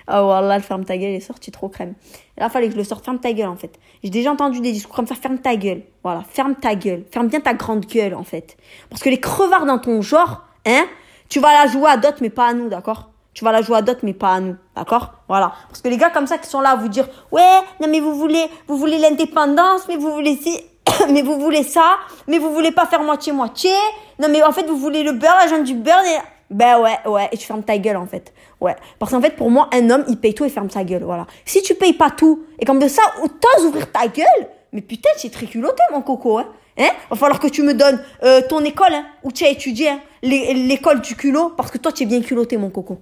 [0.09, 1.95] oh voilà, ferme ta gueule, est sorti trop crème.
[2.37, 3.05] Là, fallait que je le sorte.
[3.05, 3.79] Ferme ta gueule en fait.
[4.03, 5.15] J'ai déjà entendu des discours comme ça.
[5.15, 5.83] Ferme ta gueule.
[6.03, 7.05] Voilà, ferme ta gueule.
[7.11, 8.57] Ferme bien ta grande gueule en fait.
[8.91, 10.87] Parce que les crevards dans ton genre, hein,
[11.29, 13.11] tu vas la jouer à d'autres mais pas à nous, d'accord?
[13.35, 14.57] Tu vas la jouer à d'autres, mais pas à nous.
[14.77, 15.13] D'accord?
[15.29, 15.53] Voilà.
[15.69, 17.99] Parce que les gars comme ça qui sont là à vous dire, ouais, non mais
[17.99, 20.39] vous voulez, vous voulez l'indépendance, mais vous voulez
[21.11, 21.97] mais vous voulez ça,
[22.29, 23.73] mais vous voulez pas faire moitié-moitié.
[24.19, 26.05] Non, mais en fait, vous voulez le beurre, la jambe du beurre.
[26.05, 26.19] Et...
[26.51, 28.33] Ben ouais, ouais, et tu fermes ta gueule en fait.
[28.61, 28.77] Ouais.
[28.99, 31.03] Parce qu'en fait, pour moi, un homme, il paye tout et ferme sa gueule.
[31.03, 31.27] Voilà.
[31.45, 35.09] Si tu payes pas tout, et comme de ça, autant ouvrir ta gueule, mais putain,
[35.17, 36.47] c'est très culotté, mon coco, hein.
[36.77, 36.91] Hein?
[37.09, 40.01] Va falloir que tu me donnes euh, ton école, hein, où tu as étudié, hein,
[40.23, 42.99] l'école du culot, parce que toi, tu es bien culotté, mon coco.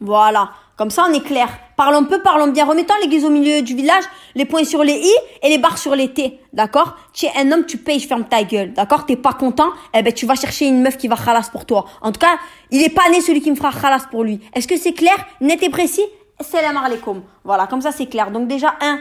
[0.00, 0.50] Voilà.
[0.76, 1.48] Comme ça, on est clair.
[1.78, 2.64] Parlons peu, parlons bien.
[2.64, 4.02] Remettons l'église au milieu du village,
[4.34, 5.12] les points sur les i
[5.44, 6.40] et les barres sur les t.
[6.52, 6.96] D'accord?
[7.12, 8.72] Tu es un homme, tu payes, ferme ta gueule.
[8.72, 9.06] D'accord?
[9.06, 9.68] T'es pas content?
[9.94, 11.84] Eh ben, tu vas chercher une meuf qui va khalas pour toi.
[12.00, 12.36] En tout cas,
[12.72, 14.40] il est pas né celui qui me fera khalas pour lui.
[14.54, 16.04] Est-ce que c'est clair Net et précis?
[16.40, 17.22] Salam alaikum.
[17.44, 18.32] Voilà, comme ça, c'est clair.
[18.32, 18.98] Donc déjà, un,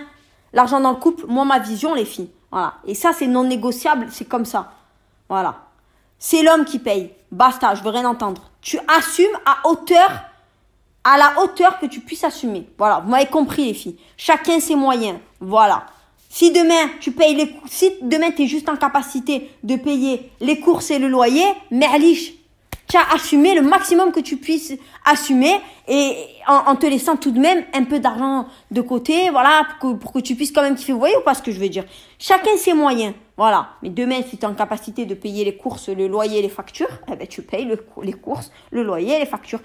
[0.53, 2.29] l'argent dans le couple, moi, ma vision, les filles.
[2.51, 2.75] Voilà.
[2.85, 4.71] Et ça, c'est non négociable, c'est comme ça.
[5.27, 5.55] Voilà.
[6.19, 7.11] C'est l'homme qui paye.
[7.31, 8.51] Basta, je veux rien entendre.
[8.61, 10.11] Tu assumes à hauteur
[11.07, 12.67] à la hauteur que tu puisses assumer.
[12.77, 13.95] Voilà, vous m'avez compris les filles.
[14.17, 15.17] Chacun ses moyens.
[15.39, 15.85] Voilà.
[16.29, 20.59] Si demain tu payes les si demain tu es juste en capacité de payer les
[20.59, 22.33] courses et le loyer, merliche,
[22.89, 24.73] tu as assumé le maximum que tu puisses
[25.05, 25.55] assumer
[25.87, 26.13] et
[26.45, 30.11] en, te laissant tout de même un peu d'argent de côté, voilà, pour que, pour
[30.11, 30.91] que tu puisses quand même kiffer.
[30.91, 31.85] Vous voyez ou pas ce que je veux dire?
[32.19, 33.13] Chacun ses moyens.
[33.37, 33.69] Voilà.
[33.83, 36.89] Mais demain, si tu es en capacité de payer les courses, le loyer, les factures,
[37.11, 39.59] eh ben, tu payes le, les courses, le loyer, les factures.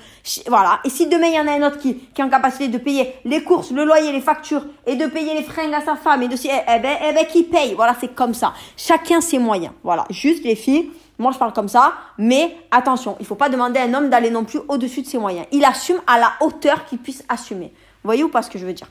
[0.47, 0.81] Voilà.
[0.85, 3.15] Et si demain, il y en a un autre qui, est en capacité de payer
[3.25, 6.29] les courses, le loyer, les factures et de payer les fringues à sa femme et
[6.29, 7.73] de, eh, eh ben, eh ben, qui paye?
[7.75, 8.53] Voilà, c'est comme ça.
[8.77, 9.73] Chacun ses moyens.
[9.83, 10.05] Voilà.
[10.11, 10.91] Juste les filles.
[11.19, 14.31] Moi, je parle comme ça, mais attention, il faut pas demander à un homme d'aller
[14.31, 15.47] non plus au-dessus de ses moyens.
[15.53, 17.67] Il assume à la hauteur qu'il puisse assumer.
[17.67, 18.89] Vous voyez ou pas ce que je veux dire?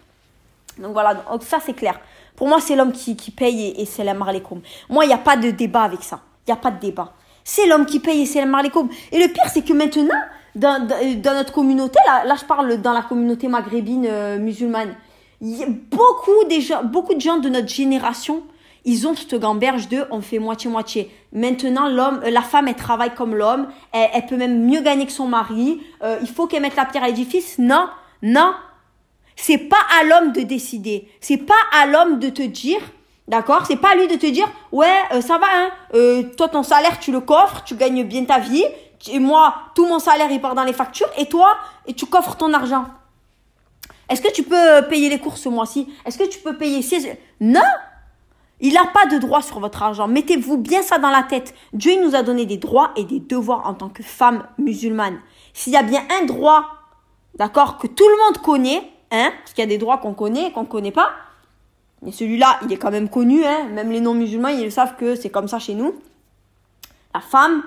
[0.77, 1.99] Donc voilà, donc ça c'est clair.
[2.35, 4.61] Pour moi, c'est l'homme qui, qui, paye et, c'est la marlécoum.
[4.89, 6.21] Moi, il n'y a pas de débat avec ça.
[6.47, 7.13] Il n'y a pas de débat.
[7.43, 8.89] C'est l'homme qui paye et c'est la marlécoum.
[9.11, 10.19] Et le pire, c'est que maintenant,
[10.55, 14.95] dans, dans, notre communauté, là, là, je parle dans la communauté maghrébine euh, musulmane,
[15.41, 18.43] y a beaucoup, des gens, beaucoup de gens de notre génération,
[18.85, 21.11] ils ont cette gamberge de on fait moitié-moitié.
[21.33, 25.11] Maintenant, l'homme, la femme, elle travaille comme l'homme, elle, elle, peut même mieux gagner que
[25.11, 27.57] son mari, euh, il faut qu'elle mette la pierre à l'édifice.
[27.59, 27.87] Non,
[28.23, 28.53] non,
[29.35, 31.09] c'est pas à l'homme de décider.
[31.19, 32.81] C'est pas à l'homme de te dire,
[33.27, 33.65] d'accord?
[33.65, 35.69] C'est pas à lui de te dire, ouais, euh, ça va, hein.
[35.93, 38.65] Euh, toi, ton salaire, tu le coffres, tu gagnes bien ta vie.
[39.11, 41.09] Et moi, tout mon salaire, il part dans les factures.
[41.17, 42.85] Et toi, et tu coffres ton argent.
[44.09, 45.87] Est-ce que tu peux euh, payer les courses ce mois-ci?
[46.05, 46.81] Est-ce que tu peux payer
[47.39, 47.61] Non
[48.63, 50.07] il n'a pas de droit sur votre argent.
[50.07, 51.55] Mettez-vous bien ça dans la tête.
[51.73, 55.19] Dieu nous a donné des droits et des devoirs en tant que femme musulmane.
[55.53, 56.67] S'il y a bien un droit,
[57.35, 60.47] d'accord, que tout le monde connaît, hein, parce qu'il y a des droits qu'on connaît
[60.47, 61.11] et qu'on ne connaît pas.
[62.01, 63.65] Mais celui-là, il est quand même connu, hein.
[63.71, 65.95] Même les non-musulmans, ils savent que c'est comme ça chez nous.
[67.13, 67.63] La femme,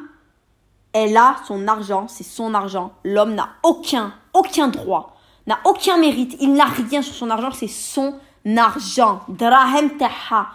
[0.93, 2.93] elle a son argent, c'est son argent.
[3.05, 6.37] L'homme n'a aucun, aucun droit, n'a aucun mérite.
[6.41, 8.15] Il n'a rien sur son argent, c'est son
[8.57, 9.21] argent.
[9.29, 10.49] Drahem taha.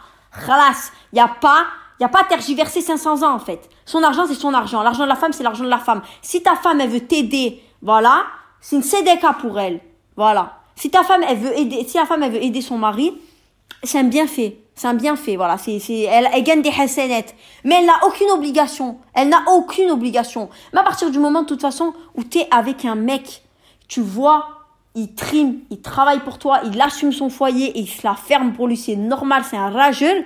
[0.45, 0.91] Khalas.
[1.11, 1.65] Il n'y a pas,
[1.99, 3.69] il y a pas tergiversé 500 ans, en fait.
[3.85, 4.83] Son argent, c'est son argent.
[4.83, 6.01] L'argent de la femme, c'est l'argent de la femme.
[6.21, 8.25] Si ta femme, elle veut t'aider, voilà,
[8.61, 9.79] c'est une sédéka pour elle.
[10.15, 10.58] Voilà.
[10.79, 13.13] Si ta femme, elle veut aider, si la femme, elle veut aider son mari,
[13.83, 14.59] c'est un bienfait.
[14.75, 15.57] C'est un bienfait, voilà.
[15.57, 17.35] C'est, c'est, elle, elle gagne des hasanettes.
[17.65, 18.97] Mais elle n'a aucune obligation.
[19.13, 20.47] Elle n'a aucune obligation.
[20.71, 23.43] Mais à partir du moment, de toute façon, où tu es avec un mec,
[23.89, 24.47] tu vois,
[24.95, 28.53] il trime, il travaille pour toi, il assume son foyer et il se la ferme
[28.53, 30.25] pour lui, c'est normal, c'est un rageux.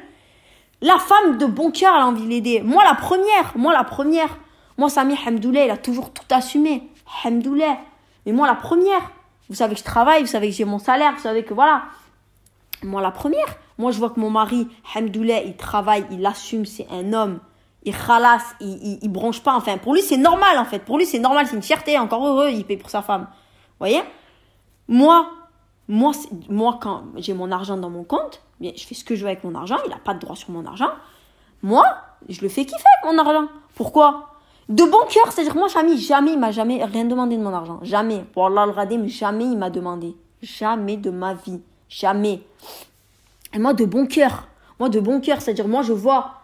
[0.82, 2.62] La femme de bon cœur, elle a envie de l'aider.
[2.62, 4.38] Moi, la première, moi, la première.
[4.78, 6.84] Moi, Sami Hamdoulay, il a toujours tout assumé.
[7.24, 7.76] Hamdoulay.
[8.28, 9.02] Mais moi, la première.
[9.54, 11.84] Vous savez que je travaille, vous savez que j'ai mon salaire, vous savez que voilà.
[12.82, 16.88] Moi, la première, moi, je vois que mon mari, Hamdoullah, il travaille, il assume, c'est
[16.90, 17.40] un homme.
[17.84, 19.54] Il khalasse, il, il, bronche pas.
[19.54, 20.80] Enfin, pour lui, c'est normal, en fait.
[20.80, 22.00] Pour lui, c'est normal, c'est une fierté.
[22.00, 23.28] Encore heureux, il paye pour sa femme.
[23.30, 24.02] Vous voyez?
[24.88, 25.30] Moi,
[25.88, 26.14] moi,
[26.50, 29.28] moi, quand j'ai mon argent dans mon compte, bien, je fais ce que je veux
[29.28, 29.78] avec mon argent.
[29.86, 30.90] Il n'a pas de droit sur mon argent.
[31.62, 31.86] Moi,
[32.28, 33.50] je le fais kiffer avec mon argent.
[33.76, 34.33] Pourquoi?
[34.70, 37.80] De bon cœur, c'est-à-dire moi, Chami, jamais, il m'a jamais rien demandé de mon argent.
[37.84, 38.24] Jamais.
[38.34, 40.16] Pour Allah le radim, jamais il m'a demandé.
[40.42, 41.62] Jamais de ma vie.
[41.90, 42.42] Jamais.
[43.54, 44.48] Et moi, de bon cœur.
[44.80, 46.36] Moi, de bon cœur, c'est-à-dire moi, je vois.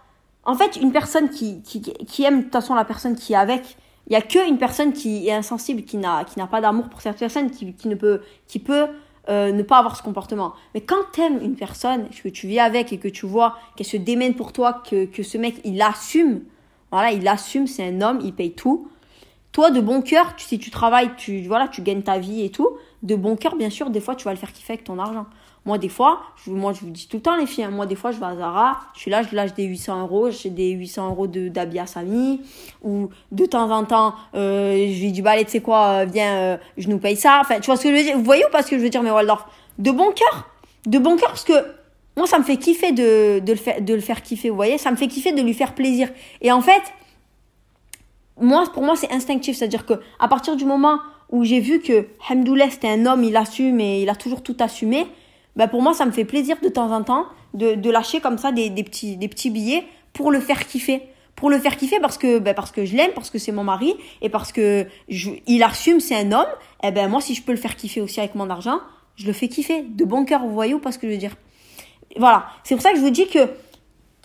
[0.44, 3.38] En fait, une personne qui, qui, qui aime de toute façon la personne qui est
[3.38, 3.78] avec,
[4.08, 6.90] il y a que une personne qui est insensible, qui n'a, qui n'a pas d'amour
[6.90, 8.88] pour cette personne, qui, qui ne peut, qui peut
[9.30, 10.54] euh, ne pas avoir ce comportement.
[10.74, 13.86] Mais quand tu aimes une personne, que tu vis avec et que tu vois qu'elle
[13.86, 16.42] se démène pour toi, que, que ce mec, il assume,
[16.92, 18.90] voilà, il assume, c'est un homme, il paye tout.
[19.52, 22.50] Toi, de bon cœur, tu, si tu travailles, tu, voilà, tu gagnes ta vie et
[22.50, 22.70] tout.
[23.04, 25.26] De bon cœur, bien sûr, des fois, tu vas le faire kiffer avec ton argent.
[25.66, 27.86] Moi, des fois, je, moi, je vous dis tout le temps, les filles, hein, moi,
[27.86, 30.50] des fois, je vais à Zara, je suis là, je lâche des 800 euros, j'ai
[30.50, 32.42] des 800 euros d'habits à Samy,
[32.82, 36.06] ou de temps en temps, euh, je lui dis, bah, allez, tu sais quoi, euh,
[36.06, 37.40] viens, euh, je nous paye ça.
[37.42, 38.18] Enfin, tu vois ce que je veux dire?
[38.18, 39.46] Vous voyez ou pas ce que je veux dire, mais Waldorf?
[39.78, 40.50] De bon cœur
[40.86, 41.54] De bon cœur, parce que
[42.20, 44.92] moi, ça me fait kiffer de, le faire, de le faire kiffer, vous voyez Ça
[44.92, 46.10] me fait kiffer de lui faire plaisir.
[46.42, 46.82] Et en fait,
[48.38, 49.56] moi, pour moi, c'est instinctif.
[49.56, 53.38] C'est-à-dire que à partir du moment où j'ai vu que Hamdoullah, c'était un homme, il
[53.38, 55.08] assume et il a toujours tout assumé,
[55.56, 58.52] ben pour moi, ça me fait plaisir de temps en temps de, lâcher comme ça
[58.52, 61.02] des, petits, billets pour le faire kiffer.
[61.38, 63.64] Pour le faire kiffer parce que, ben parce que je l'aime, parce que c'est mon
[63.64, 66.52] mari et parce que il assume, c'est un homme.
[66.84, 68.82] Et eh ben moi, si je peux le faire kiffer aussi avec mon argent,
[69.16, 69.84] je le fais kiffer.
[69.84, 71.38] De bon cœur, vous voyez ou pas ce que je veux dire?
[72.18, 72.48] Voilà.
[72.64, 73.40] C'est pour ça que je vous dis que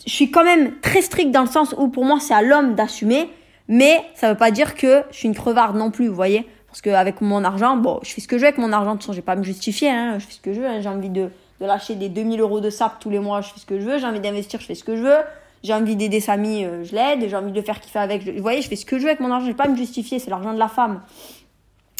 [0.05, 2.75] je suis quand même très strict dans le sens où pour moi, c'est à l'homme
[2.75, 3.29] d'assumer
[3.67, 6.47] mais ça veut pas dire que je suis une crevarde non plus, vous voyez.
[6.67, 8.91] Parce qu'avec mon argent, bon, je fais ce que je veux avec mon argent.
[8.91, 9.89] De toute façon, je vais pas me justifier.
[9.89, 10.67] Hein, je fais ce que je veux.
[10.67, 10.81] Hein.
[10.81, 11.29] J'ai envie de,
[11.61, 13.41] de lâcher des 2000 euros de sap tous les mois.
[13.41, 13.97] Je fais ce que je veux.
[13.97, 14.59] J'ai envie d'investir.
[14.59, 15.19] Je fais ce que je veux.
[15.63, 16.65] J'ai envie d'aider sa famille.
[16.65, 17.29] Euh, je l'aide.
[17.29, 18.27] J'ai envie de faire kiffer avec.
[18.27, 19.45] vous voyez, je fais ce que je veux avec mon argent.
[19.45, 20.19] Je vais pas me justifier.
[20.19, 21.01] C'est l'argent de la femme.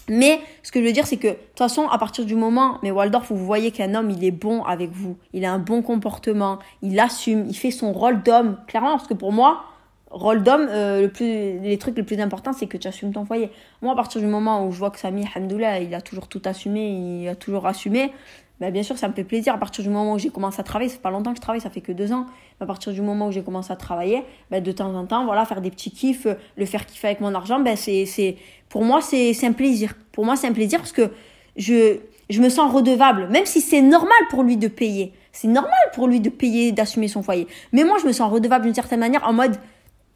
[0.09, 2.77] Mais ce que je veux dire, c'est que de toute façon, à partir du moment,
[2.83, 5.81] mais Waldorf, vous voyez qu'un homme, il est bon avec vous, il a un bon
[5.81, 9.63] comportement, il assume, il fait son rôle d'homme, clairement, parce que pour moi,
[10.11, 13.25] rôle d'homme, euh, le plus, les trucs les plus importants, c'est que tu assumes ton
[13.25, 13.49] foyer.
[13.81, 16.41] Moi, à partir du moment où je vois que Samy, Hamdoullah, il a toujours tout
[16.45, 18.11] assumé, il a toujours assumé,
[18.59, 19.53] ben, bien sûr, ça me fait plaisir.
[19.53, 21.41] À partir du moment où j'ai commencé à travailler, ça fait pas longtemps que je
[21.41, 22.25] travaille, ça fait que deux ans.
[22.61, 25.45] à partir du moment où j'ai commencé à travailler, ben, de temps en temps, voilà,
[25.45, 28.37] faire des petits kiffs, euh, le faire kiffer avec mon argent, ben, c'est, c'est,
[28.69, 29.93] pour moi, c'est, c'est un plaisir.
[30.11, 31.11] Pour moi, c'est un plaisir parce que
[31.57, 31.97] je,
[32.29, 35.13] je me sens redevable, même si c'est normal pour lui de payer.
[35.33, 37.47] C'est normal pour lui de payer, d'assumer son foyer.
[37.73, 39.57] Mais moi, je me sens redevable d'une certaine manière en mode,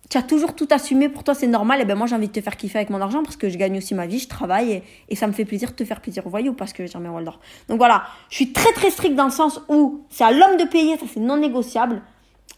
[0.10, 2.34] tu as toujours tout assumé, pour toi c'est normal, et ben moi j'ai envie de
[2.34, 4.82] te faire kiffer avec mon argent parce que je gagne aussi ma vie, je travaille
[5.08, 6.96] et, ça me fait plaisir de te faire plaisir, vous voyez, ou parce que j'ai
[6.96, 7.40] un Waldorf.
[7.68, 10.66] Donc voilà, je suis très très strict dans le sens où c'est à l'homme de
[10.66, 12.02] payer, ça c'est non négociable,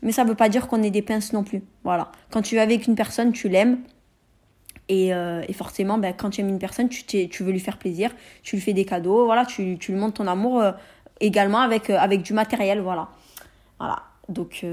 [0.01, 1.61] mais ça veut pas dire qu'on est des pinces non plus.
[1.83, 3.79] Voilà, quand tu es avec une personne, tu l'aimes.
[4.87, 8.11] Et, euh, forcément, ben, quand tu aimes une personne, tu, tu veux lui faire plaisir,
[8.43, 10.71] tu lui fais des cadeaux, voilà, tu, tu lui montres ton amour euh,
[11.21, 13.09] également avec, euh, avec du matériel, voilà.
[13.79, 14.65] Voilà, donc,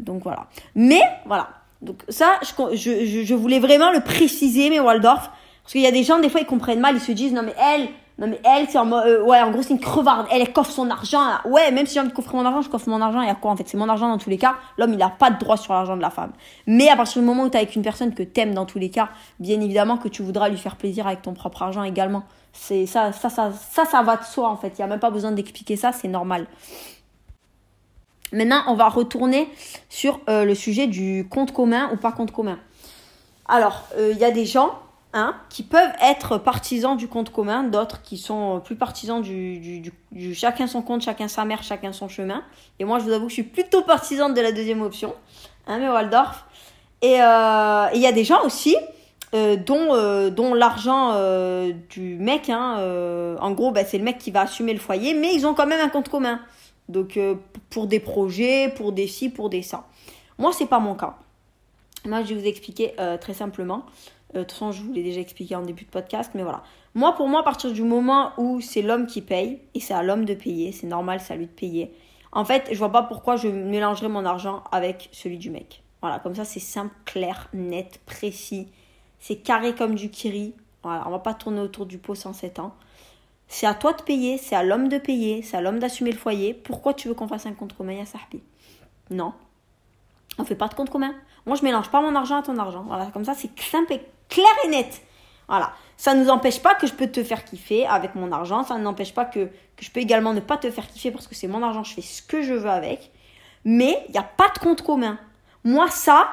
[0.00, 0.46] donc voilà.
[0.74, 5.30] Mais voilà, donc ça, je, je, je, voulais vraiment le préciser, mais Waldorf,
[5.62, 7.42] parce qu'il y a des gens, des fois, ils comprennent mal, ils se disent, non
[7.42, 10.42] mais elle, non mais elle, c'est en euh, ouais, en gros, c'est une crevarde, elle,
[10.42, 12.88] elle coffre son argent, ouais, même si j'ai envie de coffrer mon argent, je coffre
[12.88, 13.68] mon argent, il y a quoi en fait?
[13.68, 15.96] C'est mon argent dans tous les cas, l'homme, il a pas de droit sur l'argent
[15.96, 16.32] de la femme.
[16.66, 18.90] Mais à partir du moment où tu avec une personne que t'aimes dans tous les
[18.90, 22.22] cas, bien évidemment que tu voudras lui faire plaisir avec ton propre argent également.
[22.52, 25.00] C'est ça, ça, ça, ça, ça va de soi en fait, il y a même
[25.00, 26.46] pas besoin d'expliquer ça, c'est normal.
[28.34, 29.48] Maintenant, on va retourner
[29.88, 32.58] sur euh, le sujet du compte commun ou pas compte commun.
[33.46, 34.76] Alors, euh, il y a des gens
[35.12, 39.82] hein, qui peuvent être partisans du compte commun, d'autres qui sont plus partisans du,
[40.34, 42.42] chacun son compte, chacun sa mère, chacun son chemin.
[42.80, 45.14] Et moi, je vous avoue que je suis plutôt partisane de la deuxième option,
[45.68, 46.44] hein, mais Waldorf.
[47.02, 48.76] Et euh, il y a des gens aussi
[49.66, 51.12] dont, dont l'argent
[51.90, 55.34] du mec, hein, en gros, bah, c'est le mec qui va assumer le foyer, mais
[55.34, 56.40] ils ont quand même un compte commun.
[56.88, 57.36] Donc euh,
[57.70, 59.86] pour des projets, pour des ci, pour des ça.
[60.38, 61.16] Moi, c'est pas mon cas.
[62.04, 63.84] Moi, je vais vous expliquer euh, très simplement.
[64.34, 66.62] Euh, de toute façon, je vous l'ai déjà expliqué en début de podcast, mais voilà.
[66.94, 70.02] Moi, pour moi, à partir du moment où c'est l'homme qui paye, et c'est à
[70.02, 71.92] l'homme de payer, c'est normal, c'est à lui de payer.
[72.32, 75.82] En fait, je vois pas pourquoi je mélangerais mon argent avec celui du mec.
[76.02, 78.68] Voilà, comme ça, c'est simple, clair, net, précis.
[79.20, 80.52] C'est carré comme du kiri.
[80.82, 82.74] Voilà, on va pas tourner autour du pot sans 7 ans.
[83.48, 86.18] C'est à toi de payer, c'est à l'homme de payer, c'est à l'homme d'assumer le
[86.18, 86.54] foyer.
[86.54, 88.42] Pourquoi tu veux qu'on fasse un compte commun à Sahbi
[89.10, 89.32] Non.
[90.38, 91.14] On fait pas de compte commun.
[91.46, 92.84] Moi, je mélange pas mon argent à ton argent.
[92.86, 95.02] Voilà, comme ça, c'est simple et clair et net.
[95.48, 95.72] Voilà.
[95.96, 98.64] Ça ne nous empêche pas que je peux te faire kiffer avec mon argent.
[98.64, 101.34] Ça ne n'empêche pas que, je peux également ne pas te faire kiffer parce que
[101.34, 103.12] c'est mon argent, je fais ce que je veux avec.
[103.64, 105.18] Mais il n'y a pas de compte commun.
[105.62, 106.28] Moi, ça,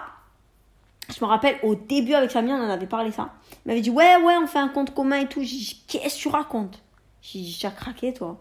[1.09, 3.29] je me rappelle au début avec Samy, on en avait parlé ça.
[3.65, 5.41] Il m'avait dit Ouais, ouais, on fait un compte commun et tout.
[5.41, 6.81] J'ai dit Qu'est-ce que tu racontes?
[7.21, 8.37] J'ai j'ai craqué, toi.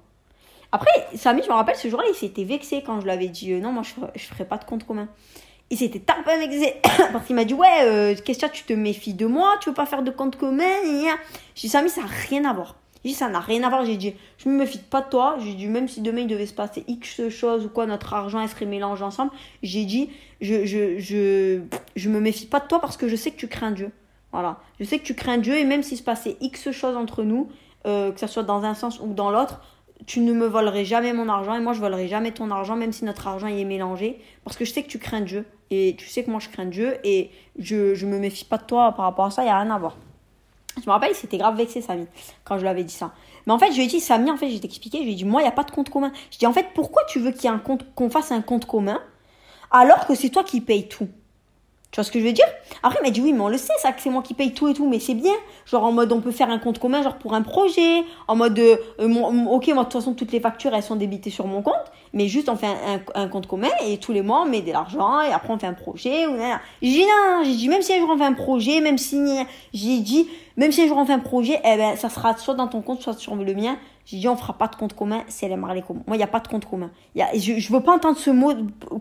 [0.72, 3.52] Après, Samy, je me rappelle, ce jour-là, il s'était vexé quand je lui avais dit,
[3.52, 5.08] euh, non, moi, je ferai, ferai pas de compte commun.
[5.68, 6.74] Il s'était tapé vexé
[7.12, 9.74] parce qu'il m'a dit, ouais, euh, qu'est-ce que tu te méfies de moi, tu veux
[9.74, 12.76] pas faire de compte commun J'ai dit, Samy, ça n'a rien à voir.
[13.04, 13.84] J'ai dit, ça n'a rien à voir.
[13.84, 15.36] J'ai dit, je me méfie pas de toi.
[15.40, 18.46] J'ai dit, même si demain il devait se passer X choses ou quoi, notre argent,
[18.46, 19.32] serait mélangé ensemble.
[19.62, 21.60] J'ai dit, je, je, je,
[21.96, 23.90] je me méfie pas de toi parce que je sais que tu crains Dieu.
[24.32, 24.60] Voilà.
[24.78, 27.48] Je sais que tu crains Dieu et même s'il se passait X choses entre nous,
[27.86, 29.60] euh, que ce soit dans un sens ou dans l'autre,
[30.06, 32.92] tu ne me volerais jamais mon argent et moi je volerai jamais ton argent, même
[32.92, 35.94] si notre argent y est mélangé, parce que je sais que tu crains Dieu et
[35.98, 38.92] tu sais que moi je crains Dieu et je, je me méfie pas de toi
[38.92, 39.96] par rapport à ça, il n'y a rien à voir.
[40.76, 42.06] Je me rappelle, c'était grave vexé Samy
[42.44, 43.12] quand je lui avais dit ça.
[43.46, 45.16] Mais en fait, je lui ai dit, Samy, en fait, j'ai expliqué, je lui ai
[45.16, 46.12] dit, moi, il n'y a pas de compte commun.
[46.30, 47.58] Je dis, en fait, pourquoi tu veux qu'il y ait
[47.94, 49.00] qu'on fasse un compte commun
[49.70, 51.08] alors que c'est toi qui payes tout?
[51.90, 52.46] Tu vois ce que je veux dire?
[52.84, 54.54] Après, il m'a dit oui, mais on le sait, ça, que c'est moi qui paye
[54.54, 55.34] tout et tout, mais c'est bien.
[55.66, 58.04] Genre en mode, on peut faire un compte commun, genre pour un projet.
[58.28, 61.48] En mode, euh, ok, moi, de toute façon, toutes les factures, elles sont débitées sur
[61.48, 61.74] mon compte.
[62.12, 62.68] Mais juste, on fait
[63.14, 65.66] un, compte commun et tous les mois, on met de l'argent et après, on fait
[65.66, 66.26] un projet.
[66.80, 69.18] J'ai dit non, j'ai dit, même si un jour on fait un projet, même si,
[69.74, 70.28] j'ai dit,
[70.60, 73.18] même si on fait un projet, eh ben, ça sera soit dans ton compte, soit
[73.18, 73.78] sur le mien.
[74.04, 76.02] J'ai dit, on fera pas de compte commun, c'est les communs.
[76.06, 76.90] Moi, il n'y a pas de compte commun.
[77.16, 78.52] Je, je veux pas entendre ce mot,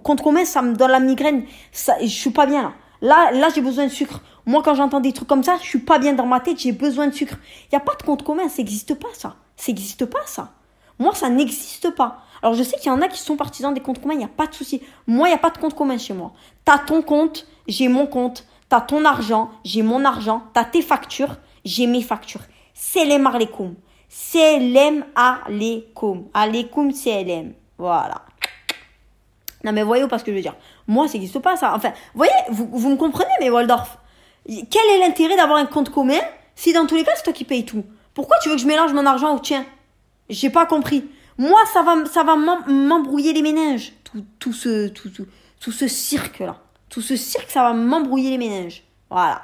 [0.02, 1.44] compte commun, ça me donne la migraine.
[1.74, 2.72] Ça, je suis pas bien là.
[3.02, 4.22] Là, là, j'ai besoin de sucre.
[4.46, 6.72] Moi, quand j'entends des trucs comme ça, je suis pas bien dans ma tête, j'ai
[6.72, 7.36] besoin de sucre.
[7.66, 9.36] Il n'y a pas de compte commun, ça n'existe pas, ça.
[9.58, 10.54] Ça n'existe pas, ça.
[10.98, 12.20] Moi, ça n'existe pas.
[12.42, 14.24] Alors, je sais qu'il y en a qui sont partisans des comptes communs, il n'y
[14.24, 14.82] a pas de souci.
[15.08, 16.32] Moi, il n'y a pas de compte commun chez moi.
[16.64, 18.46] T'as ton compte, j'ai mon compte.
[18.70, 20.44] T'as ton argent, j'ai mon argent.
[20.54, 22.42] T'as tes factures, j'ai mes factures.
[22.74, 23.76] C'est les marlekoum.
[24.10, 26.30] CLM Alekoum.
[26.34, 27.54] Alekoum CLM.
[27.78, 28.26] Voilà.
[29.64, 30.56] Non mais voyez parce que je veux dire.
[30.88, 31.74] Moi, ça n'existe pas ça.
[31.76, 33.98] Enfin, voyez, vous, vous me comprenez, mais Waldorf.
[34.48, 36.20] Quel est l'intérêt d'avoir un compte commun
[36.56, 37.84] si dans tous les cas c'est toi qui payes tout?
[38.14, 39.66] Pourquoi tu veux que je mélange mon argent au tien?
[40.30, 41.06] J'ai pas compris.
[41.38, 43.94] Moi, ça va, ça va m'embrouiller les méninges.
[44.04, 45.28] Tout, tout ce, tout, tout,
[45.60, 46.58] tout ce cirque là.
[46.90, 48.84] Tout ce cirque, ça va m'embrouiller les méninges.
[49.10, 49.44] Voilà.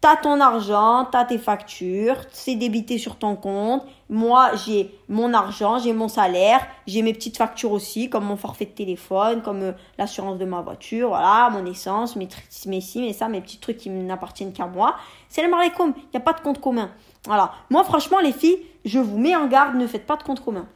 [0.00, 3.84] T'as ton argent, t'as tes factures, c'est débité sur ton compte.
[4.08, 8.64] Moi, j'ai mon argent, j'ai mon salaire, j'ai mes petites factures aussi, comme mon forfait
[8.64, 12.28] de téléphone, comme euh, l'assurance de ma voiture, voilà, mon essence, mes,
[12.64, 14.96] mes mes ça, mes petits trucs qui n'appartiennent qu'à moi.
[15.28, 16.90] C'est le marlécom, il n'y a pas de compte commun.
[17.26, 17.52] Voilà.
[17.68, 20.66] Moi, franchement, les filles, je vous mets en garde, ne faites pas de compte commun.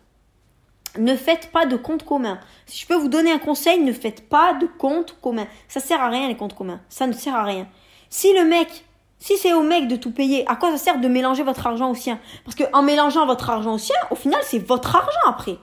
[0.98, 2.38] Ne faites pas de compte commun.
[2.66, 5.46] Si je peux vous donner un conseil, ne faites pas de compte commun.
[5.66, 6.80] Ça sert à rien les comptes communs.
[6.90, 7.66] Ça ne sert à rien.
[8.10, 8.84] Si le mec
[9.24, 11.90] si c'est au mec de tout payer, à quoi ça sert de mélanger votre argent
[11.90, 12.18] au sien?
[12.44, 15.56] Parce que en mélangeant votre argent au sien, au final, c'est votre argent après.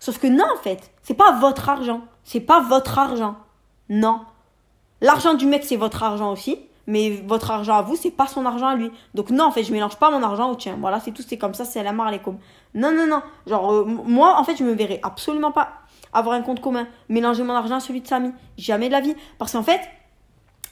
[0.00, 2.00] Sauf que non, en fait, c'est pas votre argent.
[2.24, 3.36] C'est pas votre argent.
[3.90, 4.22] Non.
[5.02, 6.58] L'argent du mec, c'est votre argent aussi.
[6.86, 8.90] Mais votre argent à vous, c'est pas son argent à lui.
[9.12, 10.78] Donc non, en fait, je mélange pas mon argent au tien.
[10.80, 12.38] Voilà, c'est tout, c'est comme ça, c'est la marre les com.
[12.72, 13.20] Non, non, non.
[13.46, 15.68] Genre, euh, moi, en fait, je me verrais absolument pas
[16.14, 16.86] avoir un compte commun.
[17.10, 18.32] Mélanger mon argent à celui de Samy.
[18.56, 19.14] Jamais de la vie.
[19.36, 19.82] Parce qu'en fait,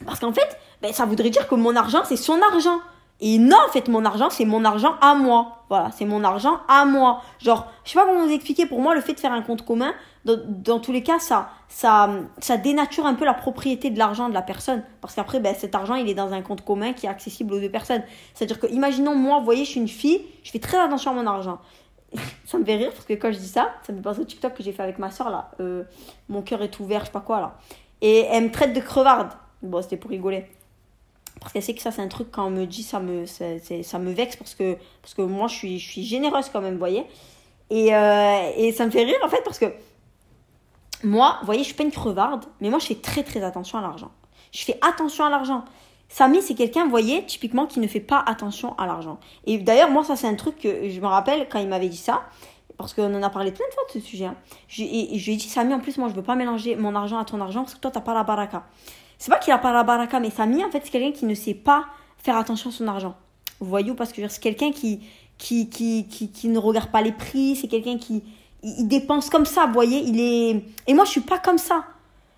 [0.05, 2.80] parce qu'en fait, ben, ça voudrait dire que mon argent, c'est son argent.
[3.22, 5.64] Et non, en fait, mon argent, c'est mon argent à moi.
[5.68, 7.22] Voilà, c'est mon argent à moi.
[7.38, 9.64] Genre, je sais pas comment vous expliquer, pour moi, le fait de faire un compte
[9.64, 9.92] commun,
[10.24, 11.51] dans, tous les cas, ça,
[12.62, 14.82] dénature un peu la propriété de l'argent de la personne.
[15.03, 17.61] Parce qu'après, ben, cet argent, il est dans un compte commun qui est accessible aux
[17.61, 18.03] deux personnes.
[18.32, 21.14] C'est-à-dire que, imaginons, moi, vous voyez, je suis une fille, je fais très attention à
[21.14, 21.59] mon argent.
[22.46, 24.55] ça me fait rire parce que quand je dis ça, ça me passe au TikTok
[24.55, 25.51] que j'ai fait avec ma soeur, là.
[25.61, 25.84] Euh,
[26.28, 27.59] mon cœur est ouvert, je sais pas quoi, là.
[28.01, 29.30] Et elle me traite de crevarde.
[29.63, 30.47] Bon, c'était pour rigoler.
[31.41, 33.45] Parce qu'elle sait que ça, c'est un truc, quand on me dit, ça me, ça,
[33.83, 36.75] ça me vexe parce que, parce que moi, je suis, je suis généreuse quand même,
[36.75, 37.05] vous voyez.
[37.71, 39.73] Et, euh, et ça me fait rire, en fait, parce que
[41.03, 43.79] moi, vous voyez, je suis pas une crevarde, mais moi, je fais très, très attention
[43.79, 44.11] à l'argent.
[44.53, 45.65] Je fais attention à l'argent.
[46.09, 49.19] Samy, c'est quelqu'un, vous voyez, typiquement, qui ne fait pas attention à l'argent.
[49.47, 51.97] Et d'ailleurs, moi, ça, c'est un truc que je me rappelle quand il m'avait dit
[51.97, 52.25] ça,
[52.77, 54.25] parce qu'on en a parlé plein de fois de ce sujet.
[54.27, 54.37] Hein.
[54.79, 57.19] Et, je lui ai dit, Samy, en plus, moi, je veux pas mélanger mon argent
[57.19, 58.65] à ton argent, parce que toi, t'as pas la baraka
[59.21, 61.35] c'est pas qu'il a pas la baraka, mais Samy, en fait, c'est quelqu'un qui ne
[61.35, 61.85] sait pas
[62.18, 63.14] faire attention à son argent.
[63.61, 65.01] Vous voyez ou parce que c'est quelqu'un qui
[65.41, 68.23] qui, qui, qui, ne regarde pas les prix, c'est quelqu'un qui
[68.62, 70.62] il, dépense comme ça, vous voyez, il est...
[70.87, 71.85] Et moi, je suis pas comme ça.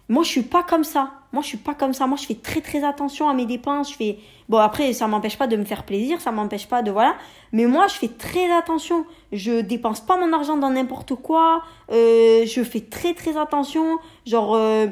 [0.08, 1.10] Moi, je suis pas comme ça.
[1.32, 2.06] Moi, je suis pas comme ça.
[2.06, 3.90] Moi, je fais très, très attention à mes dépenses.
[3.90, 4.18] Je fais...
[4.48, 6.92] Bon, après, ça m'empêche pas de me faire plaisir, ça m'empêche pas de...
[6.92, 7.16] Voilà.
[7.50, 9.04] Mais moi, je fais très attention.
[9.32, 11.62] Je dépense pas mon argent dans n'importe quoi.
[11.90, 13.98] Euh, je fais très, très attention.
[14.26, 14.54] Genre...
[14.54, 14.86] Euh,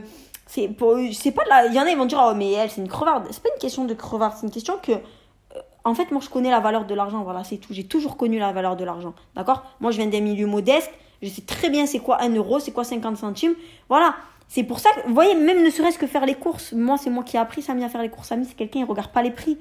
[0.50, 2.80] c'est pour c'est pas il y en a ils vont dire oh mais elle c'est
[2.80, 6.10] une crevarde c'est pas une question de crevarde c'est une question que euh, en fait
[6.10, 8.74] moi je connais la valeur de l'argent voilà c'est tout j'ai toujours connu la valeur
[8.74, 9.62] de l'argent d'accord?
[9.78, 10.90] Moi je viens d'un milieu modeste
[11.22, 13.54] je sais très bien c'est quoi un euro c'est quoi 50 centimes
[13.88, 14.16] voilà
[14.48, 17.10] c'est pour ça que vous voyez même ne serait-ce que faire les courses moi c'est
[17.10, 19.22] moi qui ai appris Samy à faire les courses Samy c'est quelqu'un il regarde pas
[19.22, 19.56] les prix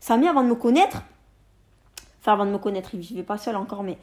[0.00, 0.98] Samy avant de me connaître
[2.20, 3.96] enfin avant de me connaître il vivait pas seul encore mais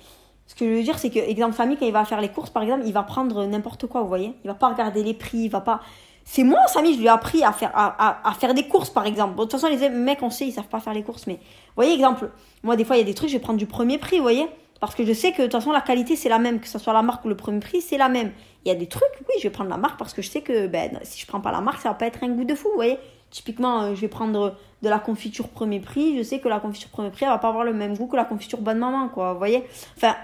[0.45, 2.49] ce que je veux dire, c'est que, exemple, famille, quand il va faire les courses,
[2.49, 4.35] par exemple, il va prendre n'importe quoi, vous voyez?
[4.43, 5.79] Il va pas regarder les prix, il va pas.
[6.25, 9.35] C'est moi, Samy, je lui ai appris à faire, des courses, par exemple.
[9.35, 11.27] De toute façon, les mecs, on sait, ils savent pas faire les courses.
[11.27, 12.29] Mais, vous voyez, exemple,
[12.63, 14.23] moi, des fois, il y a des trucs, je vais prendre du premier prix, vous
[14.23, 14.47] voyez.
[14.79, 16.59] Parce que je sais que, de toute façon, la qualité, c'est la même.
[16.59, 18.31] Que ce soit la marque ou le premier prix, c'est la même.
[18.65, 20.41] Il y a des trucs, oui, je vais prendre la marque parce que je sais
[20.41, 22.55] que, ben, si je prends pas la marque, ça va pas être un goût de
[22.55, 22.97] fou, vous voyez.
[23.29, 26.17] Typiquement, euh, je vais prendre de la confiture premier prix.
[26.17, 28.15] Je sais que la confiture premier prix, elle va pas avoir le même goût que
[28.15, 29.63] la confiture bonne maman, quoi, vous voyez.
[29.97, 30.15] Enfin,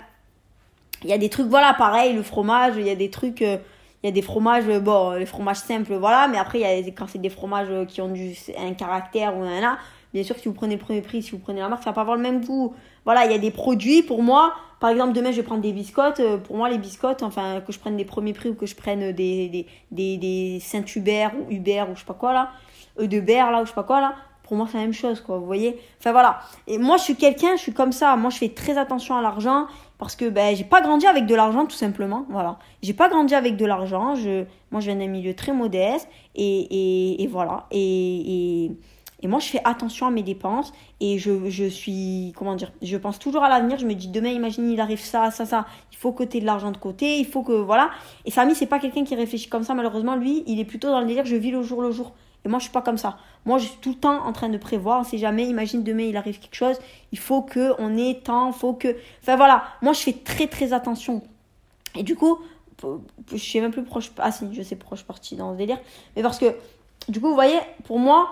[1.03, 3.41] il y a des trucs, voilà, pareil, le fromage, il y a des trucs.
[3.41, 3.57] Euh,
[4.03, 6.91] il y a des fromages, bon, les fromages simples, voilà, mais après, il y a,
[6.91, 9.77] quand c'est des fromages qui ont du, un caractère ou un là,
[10.13, 11.95] bien sûr, si vous prenez le premier prix, si vous prenez la marque, ça va
[11.95, 12.73] pas avoir le même goût.
[13.05, 15.73] Voilà, il y a des produits, pour moi, par exemple, demain, je vais prendre des
[15.73, 16.19] biscottes.
[16.19, 18.75] Euh, pour moi, les biscottes, enfin, que je prenne des premiers prix ou que je
[18.75, 22.51] prenne des, des, des, des Saint-Hubert ou Hubert ou je sais pas quoi, là,
[22.99, 25.21] euh, de là, ou je sais pas quoi, là, pour moi, c'est la même chose,
[25.21, 25.79] quoi, vous voyez.
[25.99, 26.39] Enfin, voilà.
[26.65, 28.15] Et moi, je suis quelqu'un, je suis comme ça.
[28.15, 29.67] Moi, je fais très attention à l'argent
[29.99, 32.57] parce que ben j'ai pas grandi avec de l'argent tout simplement voilà.
[32.81, 37.21] J'ai pas grandi avec de l'argent je moi je viens d'un milieu très modeste et,
[37.21, 37.67] et, voilà.
[37.69, 38.71] Et, et,
[39.21, 42.95] et, moi je fais attention à mes dépenses et je, je suis comment dire je
[42.95, 45.65] pense toujours à l'avenir je me dis demain imagine il arrive ça ça ça.
[45.91, 47.91] Il faut coter de l'argent de côté il faut que voilà.
[48.25, 51.01] Et Samy c'est pas quelqu'un qui réfléchit comme ça malheureusement lui il est plutôt dans
[51.01, 52.13] le délire je vis le jour le jour.
[52.45, 53.17] Et moi, je suis pas comme ça.
[53.45, 55.01] Moi, je suis tout le temps en train de prévoir.
[55.01, 55.47] On sait jamais.
[55.47, 56.77] Imagine demain, il arrive quelque chose.
[57.11, 58.51] Il faut que on ait temps.
[58.51, 58.95] Faut que.
[59.21, 59.63] Enfin voilà.
[59.81, 61.23] Moi, je fais très très attention.
[61.95, 62.39] Et du coup,
[63.31, 64.11] je suis même plus proche.
[64.17, 65.79] Ah si, je sais proche partie dans ce délire.
[66.15, 66.55] Mais parce que,
[67.07, 68.31] du coup, vous voyez, pour moi,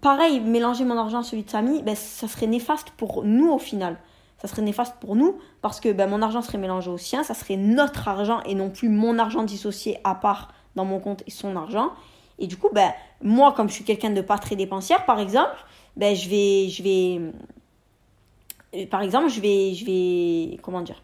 [0.00, 3.58] pareil, mélanger mon argent à celui de Samy, ben, ça serait néfaste pour nous au
[3.58, 3.98] final.
[4.40, 7.24] Ça serait néfaste pour nous parce que ben, mon argent serait mélangé au sien.
[7.24, 11.22] Ça serait notre argent et non plus mon argent dissocié à part dans mon compte
[11.26, 11.90] et son argent.
[12.38, 15.56] Et du coup, ben, moi, comme je suis quelqu'un de pas très dépensière, par exemple,
[15.96, 17.20] ben, je vais, je vais,
[18.74, 21.02] euh, par exemple, je vais, je vais, comment dire,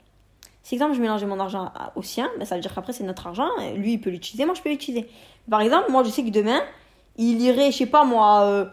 [0.64, 3.26] si exemple je mélange mon argent au sien, ben, ça veut dire qu'après c'est notre
[3.26, 5.08] argent, lui il peut l'utiliser, moi je peux l'utiliser.
[5.48, 6.62] Par exemple, moi je sais que demain,
[7.16, 8.64] il irait, je sais pas moi, euh,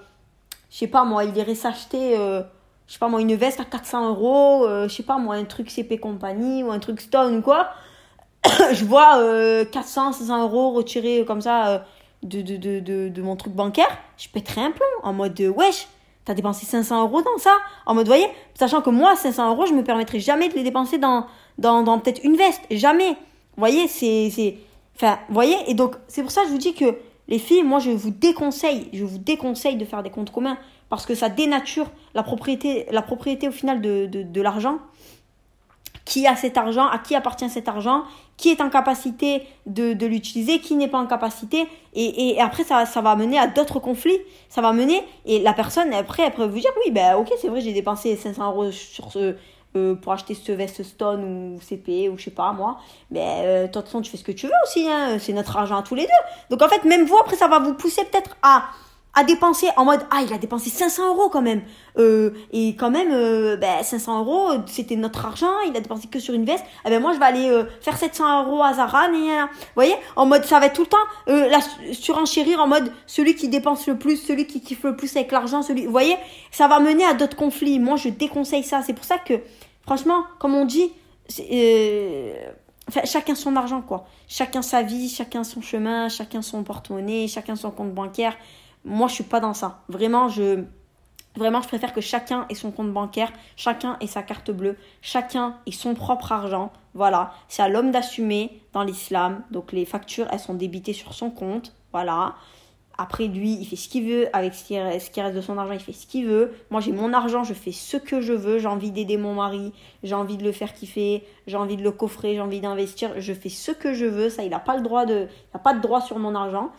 [0.69, 2.43] je sais pas moi, il irait s'acheter, euh,
[2.87, 5.43] je sais pas moi, une veste à 400 euros, euh, je sais pas moi, un
[5.43, 7.71] truc CP compagnie ou un truc Stone ou quoi.
[8.71, 9.19] je vois
[9.65, 11.85] 400, 500 euros retirés comme ça
[12.23, 15.87] de, de, de, de, de mon truc bancaire, je pèterais un plomb en mode wesh,
[16.25, 19.73] t'as dépensé 500 euros dans ça En mode, voyez, sachant que moi, 500 euros, je
[19.73, 21.25] me permettrais jamais de les dépenser dans,
[21.57, 23.15] dans, dans peut-être une veste, jamais.
[23.57, 24.29] Voyez, c'est.
[24.33, 24.57] c'est
[24.95, 26.95] Enfin, voyez, et donc, c'est pour ça que je vous dis que
[27.27, 30.57] les filles, moi, je vous déconseille, je vous déconseille de faire des comptes communs
[30.89, 34.77] parce que ça dénature la propriété, la propriété au final de, de, de l'argent
[36.05, 38.03] qui a cet argent, à qui appartient cet argent,
[38.41, 41.67] qui est en capacité de, l'utiliser, qui n'est pas en capacité.
[41.93, 44.17] Et, après, ça, va mener à d'autres conflits.
[44.49, 47.49] Ça va mener, et la personne, après, elle peut vous dire, oui, ben ok, c'est
[47.49, 48.71] vrai, j'ai dépensé 500 euros
[49.77, 52.79] euh, pour acheter ce veste Stone ou CP ou je sais pas moi.
[53.11, 55.55] Mais euh, de toute façon, tu fais ce que tu veux aussi, hein, c'est notre
[55.55, 56.09] argent à tous les deux.
[56.49, 58.63] Donc en fait, même vous, après, ça va vous pousser peut-être à
[59.13, 61.61] à dépenser en mode ah il a dépensé 500 euros quand même.
[61.97, 66.19] Euh, et quand même euh, ben, 500 euros c'était notre argent il a dépensé que
[66.19, 66.63] sur une veste.
[66.85, 69.95] Eh ben moi je vais aller euh, faire 700 euros à Zara et, vous voyez?
[70.15, 70.97] En mode ça va être tout le temps
[71.27, 71.59] euh, la
[71.93, 75.61] surenchérir en mode celui qui dépense le plus celui qui kiffe le plus avec l'argent
[75.61, 76.15] celui vous voyez?
[76.51, 77.79] Ça va mener à d'autres conflits.
[77.79, 78.81] Moi je déconseille ça.
[78.81, 79.33] C'est pour ça que
[79.85, 80.91] franchement comme on dit
[81.51, 82.33] euh,
[83.05, 84.05] chacun son argent, quoi.
[84.27, 88.35] Chacun sa vie, chacun son chemin, chacun son porte-monnaie, chacun son compte bancaire.
[88.85, 89.81] Moi, je suis pas dans ça.
[89.89, 90.63] Vraiment, je,
[91.35, 95.57] vraiment, je préfère que chacun ait son compte bancaire, chacun ait sa carte bleue, chacun
[95.67, 96.71] ait son propre argent.
[96.93, 97.33] Voilà.
[97.47, 99.43] C'est à l'homme d'assumer dans l'islam.
[99.51, 101.73] Donc, les factures, elles sont débitées sur son compte.
[101.91, 102.35] Voilà.
[102.97, 104.27] Après, lui, il fait ce qu'il veut.
[104.35, 106.53] Avec ce qui, reste, de son argent, il fait ce qu'il veut.
[106.69, 108.59] Moi, j'ai mon argent, je fais ce que je veux.
[108.59, 109.73] J'ai envie d'aider mon mari.
[110.03, 111.23] J'ai envie de le faire kiffer.
[111.47, 112.35] J'ai envie de le coffrer.
[112.35, 113.19] J'ai envie d'investir.
[113.19, 114.29] Je fais ce que je veux.
[114.29, 115.27] Ça, il n'a pas le droit de.
[115.29, 116.71] Il n'a pas de droit sur mon argent.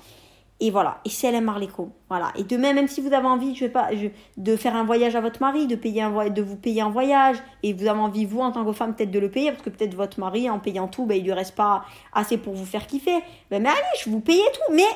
[0.62, 1.00] Et voilà.
[1.04, 1.90] Et c'est elle Marleco.
[2.08, 2.30] Voilà.
[2.36, 3.90] Et demain, même si vous avez envie, je vais pas,
[4.36, 7.88] de faire un voyage à votre mari, de payer vous payer un voyage, et vous
[7.88, 10.20] avez envie, vous, en tant que femme, peut-être de le payer, parce que peut-être votre
[10.20, 13.24] mari, en payant tout, ben, il lui reste pas assez pour vous faire kiffer.
[13.50, 14.72] Ben, mais allez, je vous paye tout.
[14.72, 14.86] Mais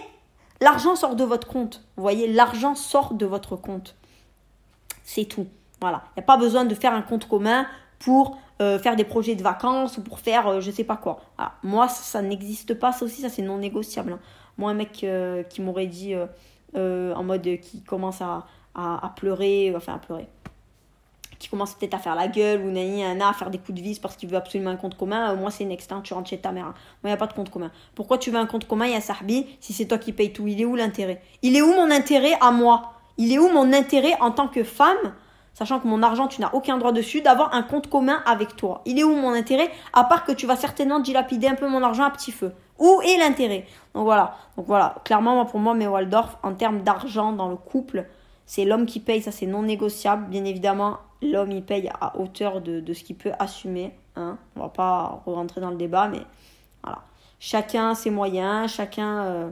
[0.61, 1.83] l'argent sort de votre compte.
[1.97, 3.97] Vous voyez, l'argent sort de votre compte.
[5.03, 5.49] C'est tout.
[5.81, 6.05] Voilà.
[6.11, 7.67] Il n'y a pas besoin de faire un compte commun
[7.99, 11.23] pour euh, faire des projets de vacances ou pour faire euh, je sais pas quoi.
[11.65, 12.93] Moi, ça, n'existe pas.
[12.93, 14.13] Ça aussi, ça c'est non négociable.
[14.13, 14.21] Hein.
[14.59, 16.27] Moi, un mec euh, qui m'aurait dit euh,
[16.77, 18.47] euh, en mode qui commence à,
[19.17, 20.29] pleurer, enfin à pleurer,
[21.39, 23.99] qui commence peut-être à faire la gueule ou nani, à faire des coups de vis
[23.99, 26.53] parce qu'il veut absolument un compte commun, moi c'est next, hein, tu rentres chez ta
[26.53, 26.65] mère.
[26.67, 27.71] Moi, il n'y a pas de compte commun.
[27.95, 30.33] Pourquoi tu veux un compte commun, il y a Sahbi, si c'est toi qui payes
[30.33, 30.47] tout?
[30.47, 31.23] Il est où l'intérêt?
[31.43, 32.93] Il est où mon intérêt à moi?
[33.19, 35.15] Il est où mon intérêt en tant que femme
[35.57, 38.83] sachant que mon argent, tu n'as aucun droit dessus, d'avoir un compte commun avec toi?
[38.85, 41.83] Il est où mon intérêt À part que tu vas certainement dilapider un peu mon
[41.83, 42.53] argent à petit feu?
[42.79, 43.67] Où est l'intérêt?
[43.95, 44.37] Donc voilà.
[44.57, 44.97] Donc voilà.
[45.05, 48.07] Clairement, pour moi, mais Waldorf, en termes d'argent dans le couple,
[48.45, 50.29] c'est l'homme qui paye, ça c'est non négociable.
[50.29, 53.95] Bien évidemment, l'homme il paye à hauteur de, de ce qu'il peut assumer.
[54.15, 54.39] Hein.
[54.57, 56.23] On va pas rentrer dans le débat, mais
[56.83, 57.01] voilà.
[57.41, 59.25] Chacun ses moyens, chacun.
[59.25, 59.51] Euh,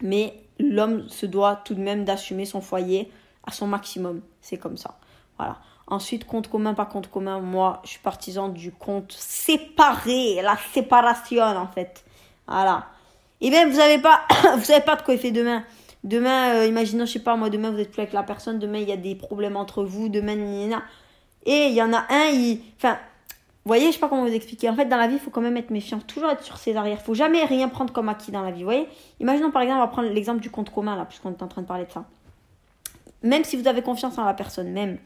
[0.00, 3.10] mais l'homme se doit tout de même d'assumer son foyer
[3.46, 4.20] à son maximum.
[4.40, 4.96] C'est comme ça.
[5.38, 5.58] Voilà.
[5.86, 7.40] Ensuite, compte commun, pas compte commun.
[7.40, 12.04] Moi, je suis partisan du compte séparé, la séparation en fait.
[12.48, 12.86] Voilà.
[13.40, 14.26] Et même, vous savez pas,
[14.96, 15.64] de quoi il fait demain.
[16.04, 18.78] Demain, euh, imaginons, je sais pas, moi, demain, vous êtes plus avec la personne, demain,
[18.78, 20.36] il y a des problèmes entre vous, demain,
[21.44, 22.60] et il y en a un, il.
[22.76, 22.98] Enfin,
[23.64, 24.70] vous voyez, je sais pas comment vous expliquer.
[24.70, 26.76] En fait, dans la vie, il faut quand même être méfiant, toujours être sur ses
[26.76, 26.98] arrières.
[27.00, 28.88] Il faut jamais rien prendre comme acquis dans la vie, vous voyez.
[29.20, 31.62] Imaginons, par exemple, on va prendre l'exemple du compte commun, là, puisqu'on est en train
[31.62, 32.04] de parler de ça.
[33.22, 34.98] Même si vous avez confiance en la personne, même,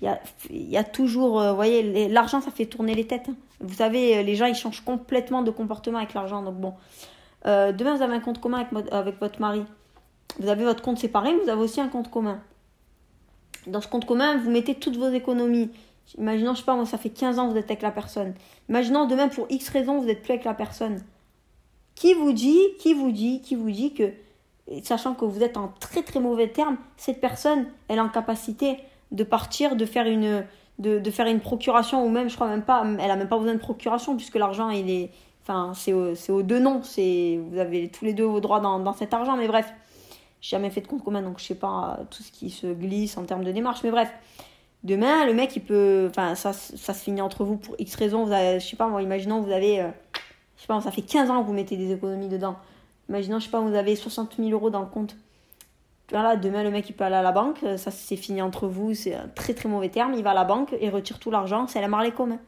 [0.00, 0.20] il y a,
[0.50, 3.28] y toujours, euh, voyez, l'argent, ça fait tourner les têtes.
[3.28, 3.34] Hein.
[3.60, 6.42] Vous savez, euh, les gens, ils changent complètement de comportement avec l'argent.
[6.42, 6.74] Donc bon,
[7.46, 9.64] euh, demain, vous avez un compte commun avec, votre mari.
[10.38, 12.40] Vous avez votre compte séparé, mais vous avez aussi un compte commun.
[13.66, 15.70] Dans ce compte commun, vous mettez toutes vos économies.
[16.18, 18.34] Imaginons, je sais pas, moi, ça fait 15 ans que vous êtes avec la personne.
[18.68, 21.02] Imaginons, demain, pour X raisons, vous n'êtes plus avec la personne.
[21.94, 24.12] Qui vous dit, qui vous dit, qui vous dit que,
[24.82, 28.78] sachant que vous êtes en très très mauvais termes, cette personne, elle est en capacité
[29.12, 30.44] de partir, de faire une,
[30.78, 33.38] de, de, faire une procuration, ou même, je crois même pas, elle a même pas
[33.38, 35.10] besoin de procuration, puisque l'argent, il est,
[35.42, 38.92] enfin, c'est aux deux noms, c'est, vous avez tous les deux vos droits dans, dans
[38.92, 39.72] cet argent, mais bref,
[40.40, 43.16] j'ai jamais fait de compte commun, donc je sais pas tout ce qui se glisse
[43.16, 44.12] en termes de démarche, mais bref.
[44.84, 48.24] Demain, le mec, il peut, enfin, ça, ça se finit entre vous pour X raisons,
[48.24, 49.88] vous avez, je sais pas, moi, imaginons, vous avez, euh,
[50.56, 52.56] je sais pas, ça fait 15 ans que vous mettez des économies dedans.
[53.08, 55.16] Imaginons, je sais pas, vous avez 60 000 euros dans le compte
[56.12, 58.94] voilà, demain le mec il peut aller à la banque, ça c'est fini entre vous,
[58.94, 61.66] c'est un très très mauvais terme, il va à la banque et retire tout l'argent,
[61.66, 62.38] c'est la marlée commun.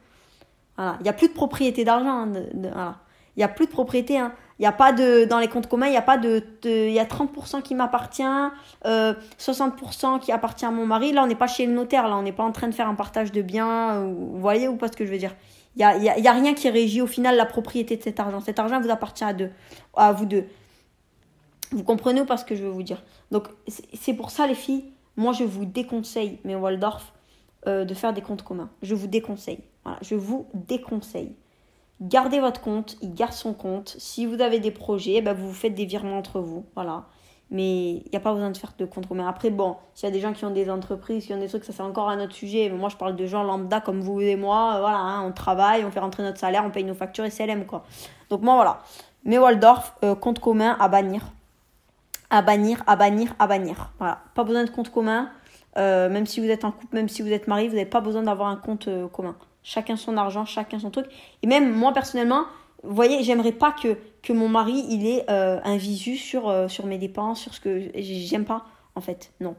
[0.79, 2.23] Voilà, il n'y a plus de propriété d'argent.
[2.23, 2.95] Hein, voilà.
[3.35, 4.17] Il Il y a plus de propriété.
[4.17, 4.31] Hein.
[4.59, 6.91] Il y a pas de dans les comptes communs, il y a pas de, il
[6.91, 8.23] y a 30% qui m'appartient,
[8.85, 11.11] 60% qui appartient à mon mari.
[11.11, 12.87] Là, on n'est pas chez le notaire, là, on n'est pas en train de faire
[12.87, 14.05] un partage de biens.
[14.05, 15.35] Vous voyez ou pas ce que je veux dire
[15.75, 18.39] Il y a, y a, rien qui régit au final la propriété de cet argent.
[18.41, 19.51] Cet argent vous appartient à deux,
[19.95, 20.45] à vous deux.
[21.71, 23.03] Vous comprenez ou pas ce que je veux vous dire?
[23.31, 23.47] Donc
[23.93, 24.85] c'est pour ça les filles,
[25.17, 27.13] moi je vous déconseille, mais Waldorf,
[27.67, 28.69] euh, de faire des comptes communs.
[28.81, 29.59] Je vous déconseille.
[29.83, 31.35] Voilà, je vous déconseille.
[32.01, 33.95] Gardez votre compte, il garde son compte.
[33.99, 36.65] Si vous avez des projets, ben vous faites des virements entre vous.
[36.75, 37.05] Voilà.
[37.51, 39.27] Mais il n'y a pas besoin de faire de compte commun.
[39.27, 41.65] Après, bon, s'il y a des gens qui ont des entreprises, qui ont des trucs,
[41.65, 42.69] ça c'est encore un autre sujet.
[42.69, 44.77] Mais moi, je parle de gens lambda comme vous et moi.
[44.79, 47.65] Voilà, hein, on travaille, on fait rentrer notre salaire, on paye nos factures et CLM,
[47.65, 47.83] quoi.
[48.29, 48.79] Donc, moi, voilà.
[49.25, 51.33] Mais Waldorf, euh, compte commun à bannir
[52.29, 53.91] à bannir, à bannir, à bannir.
[53.97, 55.29] Voilà, pas besoin de compte commun.
[55.77, 58.01] Euh, même si vous êtes en couple, même si vous êtes marié, vous n'avez pas
[58.01, 59.35] besoin d'avoir un compte euh, commun.
[59.63, 61.07] Chacun son argent, chacun son truc.
[61.43, 62.45] Et même moi personnellement,
[62.83, 63.97] vous voyez, j'aimerais pas que,
[64.31, 68.45] mon mari il ait euh, un visu sur, sur mes dépenses, sur ce que j'aime
[68.45, 68.65] pas
[68.95, 69.31] en fait.
[69.39, 69.55] Non.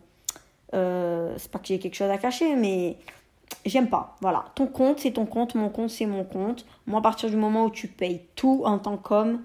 [0.72, 2.96] c'est pas que j'ai quelque chose à cacher, mais
[3.64, 4.16] j'aime pas.
[4.20, 6.66] Voilà, ton compte c'est ton compte, mon compte c'est mon compte.
[6.86, 9.40] Moi à partir du moment où tu payes tout en tant qu'homme,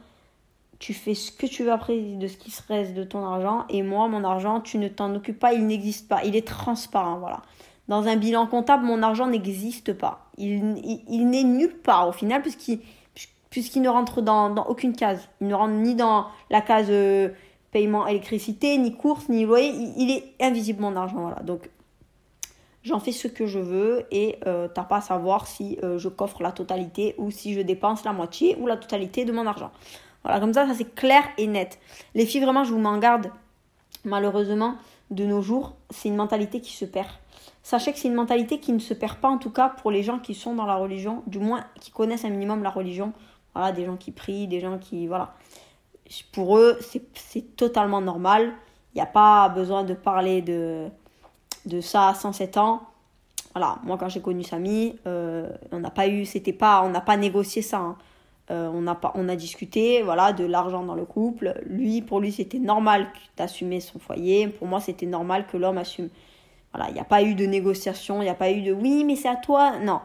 [0.80, 3.66] tu fais ce que tu veux après de ce qui se reste de ton argent.
[3.70, 6.24] Et moi, mon argent, tu ne t'en occupes pas, il n'existe pas.
[6.24, 7.42] Il est transparent, voilà.
[7.88, 10.28] Dans un bilan comptable, mon argent n'existe pas.
[10.38, 10.76] Il,
[11.08, 15.30] il, n'est nulle part au final, puisqu'il ne rentre dans, dans, aucune case.
[15.40, 17.30] Il ne rentre ni dans la case euh,
[17.72, 19.72] paiement électricité, ni course, ni loyer.
[19.98, 21.42] Il, est invisible, mon argent, voilà.
[21.44, 21.70] Donc,
[22.84, 26.10] j'en fais ce que je veux et euh, t'as pas à savoir si euh, je
[26.10, 29.72] coffre la totalité ou si je dépense la moitié ou la totalité de mon argent.
[30.26, 31.80] Voilà, comme ça, ça c'est clair et net.
[32.16, 33.32] Les filles, vraiment, je vous m'en garde.
[34.06, 34.76] Malheureusement,
[35.12, 37.08] de nos jours, c'est une mentalité qui se perd.
[37.62, 40.02] Sachez que c'est une mentalité qui ne se perd pas, en tout cas pour les
[40.02, 43.14] gens qui sont dans la religion, du moins qui connaissent un minimum la religion.
[43.54, 45.06] Voilà, des gens qui prient, des gens qui.
[45.06, 45.36] Voilà.
[46.32, 46.80] Pour eux,
[47.14, 48.52] c'est totalement normal.
[48.94, 50.88] Il n'y a pas besoin de parler de,
[51.68, 52.82] de ça à 107 ans.
[53.54, 57.02] Voilà, moi quand j'ai connu Samy, euh, on n'a pas eu, c'était pas, on n'a
[57.02, 57.78] pas négocié ça.
[57.78, 57.98] Hein.
[58.52, 61.56] Euh, on, a on a discuté voilà, de l'argent dans le couple.
[61.66, 64.48] Lui, pour lui, c'était normal d'assumer son foyer.
[64.48, 66.10] Pour moi, c'était normal que l'homme assume.
[66.74, 69.04] Voilà, il n'y a pas eu de négociation, il n'y a pas eu de oui,
[69.04, 69.80] mais c'est à toi.
[69.80, 70.02] Non.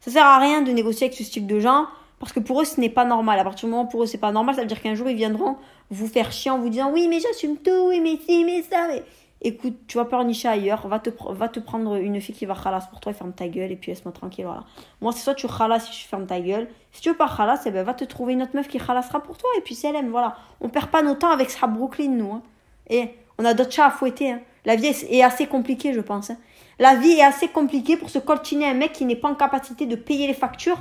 [0.00, 1.86] Ça sert à rien de négocier avec ce type de gens
[2.18, 3.38] parce que pour eux, ce n'est pas normal.
[3.38, 5.08] À partir du moment où pour eux, c'est pas normal, ça veut dire qu'un jour,
[5.08, 5.56] ils viendront
[5.90, 8.88] vous faire chier en vous disant oui, mais j'assume tout, oui, mais si, mais ça.
[8.88, 9.02] Mais
[9.44, 12.88] écoute, tu vas pleurnicher ailleurs, va te, va te prendre une fille qui va khalas
[12.90, 14.64] pour toi et ferme ta gueule et puis laisse-moi tranquille, voilà.
[15.00, 17.62] Moi, c'est soit tu khalas si je ferme ta gueule, si tu veux pas khalas,
[17.66, 19.86] eh ben, va te trouver une autre meuf qui khalasera pour toi et puis si
[19.86, 20.36] elle aime, voilà.
[20.60, 22.42] On perd pas nos temps avec ça Brooklyn, nous, hein.
[22.88, 24.40] Et on a d'autres chats à fouetter, hein.
[24.64, 26.30] La vie est assez compliquée, je pense.
[26.30, 26.38] Hein.
[26.78, 29.86] La vie est assez compliquée pour se coltiner un mec qui n'est pas en capacité
[29.86, 30.78] de payer les factures,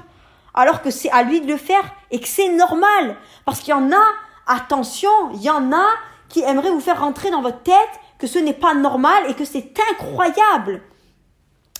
[0.54, 3.18] alors que c'est à lui de le faire et que c'est normal.
[3.46, 4.04] Parce qu'il y en a,
[4.48, 5.86] attention, il y en a
[6.30, 7.76] qui aimeraient vous faire rentrer dans votre tête
[8.24, 10.82] que ce n'est pas normal et que c'est incroyable.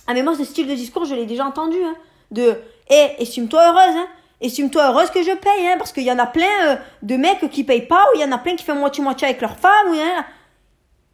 [0.06, 1.94] Ah mais moi ce style de discours je l'ai déjà entendu hein,
[2.30, 4.06] de eh estime-toi heureuse hein,
[4.42, 7.48] estime-toi heureuse que je paye hein, parce qu'il y en a plein euh, de mecs
[7.50, 9.56] qui payent pas ou il y en a plein qui font moitié moitié avec leur
[9.56, 9.94] femme ou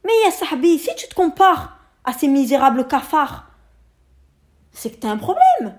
[0.03, 3.45] mais ya si tu te compares à ces misérables cafards
[4.73, 5.77] c'est que tu as un problème.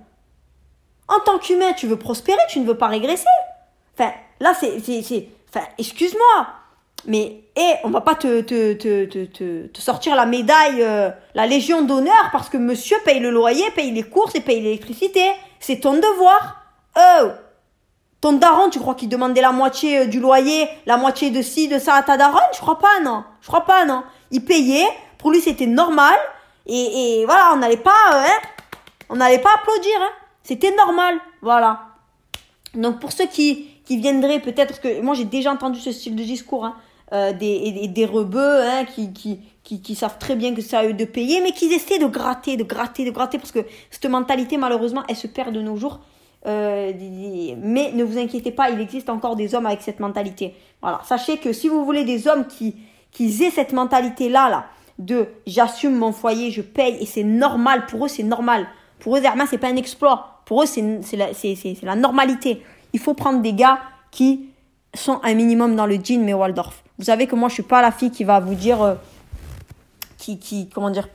[1.08, 3.24] En tant qu'humain, tu veux prospérer, tu ne veux pas régresser.
[3.94, 4.76] Enfin, là, c'est.
[5.48, 6.61] Enfin, excuse-moi.
[7.06, 11.46] Mais et on va pas te, te, te, te, te sortir la médaille, euh, la
[11.46, 15.22] Légion d'honneur parce que monsieur paye le loyer, paye les courses et paye l'électricité.
[15.60, 16.62] C'est ton devoir.
[16.96, 17.28] Oh
[18.20, 21.68] Ton daron, tu crois qu'il demandait la moitié euh, du loyer, la moitié de ci,
[21.68, 22.40] de ça à ta daronne?
[22.54, 23.24] Je crois pas, non.
[23.40, 24.02] Je crois pas, non.
[24.30, 24.88] Il payait,
[25.18, 26.18] pour lui c'était normal.
[26.66, 28.48] Et, et voilà, on n'allait pas, euh, hein,
[29.08, 30.10] on n'allait pas applaudir, hein.
[30.44, 31.80] C'était normal, voilà.
[32.74, 36.22] Donc pour ceux qui, qui viendraient peut-être, que moi j'ai déjà entendu ce style de
[36.22, 36.76] discours, hein,
[37.12, 40.94] euh, des, des rebeux hein, qui, qui, qui, savent très bien que c'est à eux
[40.94, 43.60] de payer, mais qui essaient de gratter, de gratter, de gratter, parce que
[43.90, 46.00] cette mentalité, malheureusement, elle se perd de nos jours.
[46.46, 46.92] Euh,
[47.62, 50.54] mais ne vous inquiétez pas, il existe encore des hommes avec cette mentalité.
[50.80, 52.76] Voilà, sachez que si vous voulez des hommes qui,
[53.12, 54.66] qui aient cette mentalité-là, là,
[54.98, 58.66] de j'assume mon foyer, je paye, et c'est normal, pour eux c'est normal.
[58.98, 60.42] Pour eux, Zerma, c'est pas un exploit.
[60.44, 61.28] Pour eux, c'est la,
[61.82, 62.62] la normalité.
[62.92, 63.80] Il faut prendre des gars
[64.12, 64.48] qui
[64.94, 66.81] sont un minimum dans le jean, mais Waldorf.
[67.02, 68.94] Vous savez que moi, je suis pas la fille qui va vous dire, euh,
[70.18, 71.08] qui, qui, comment dire,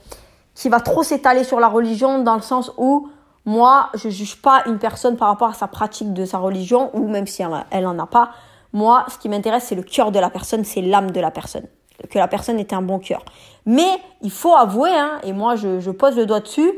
[0.54, 3.08] qui va trop s'étaler sur la religion dans le sens où
[3.46, 7.08] moi, je juge pas une personne par rapport à sa pratique de sa religion ou
[7.08, 8.32] même si elle, elle en a pas.
[8.74, 11.64] Moi, ce qui m'intéresse, c'est le cœur de la personne, c'est l'âme de la personne.
[12.10, 13.24] Que la personne ait un bon cœur.
[13.64, 13.88] Mais
[14.20, 16.70] il faut avouer, hein, et moi je, je, pose le doigt dessus,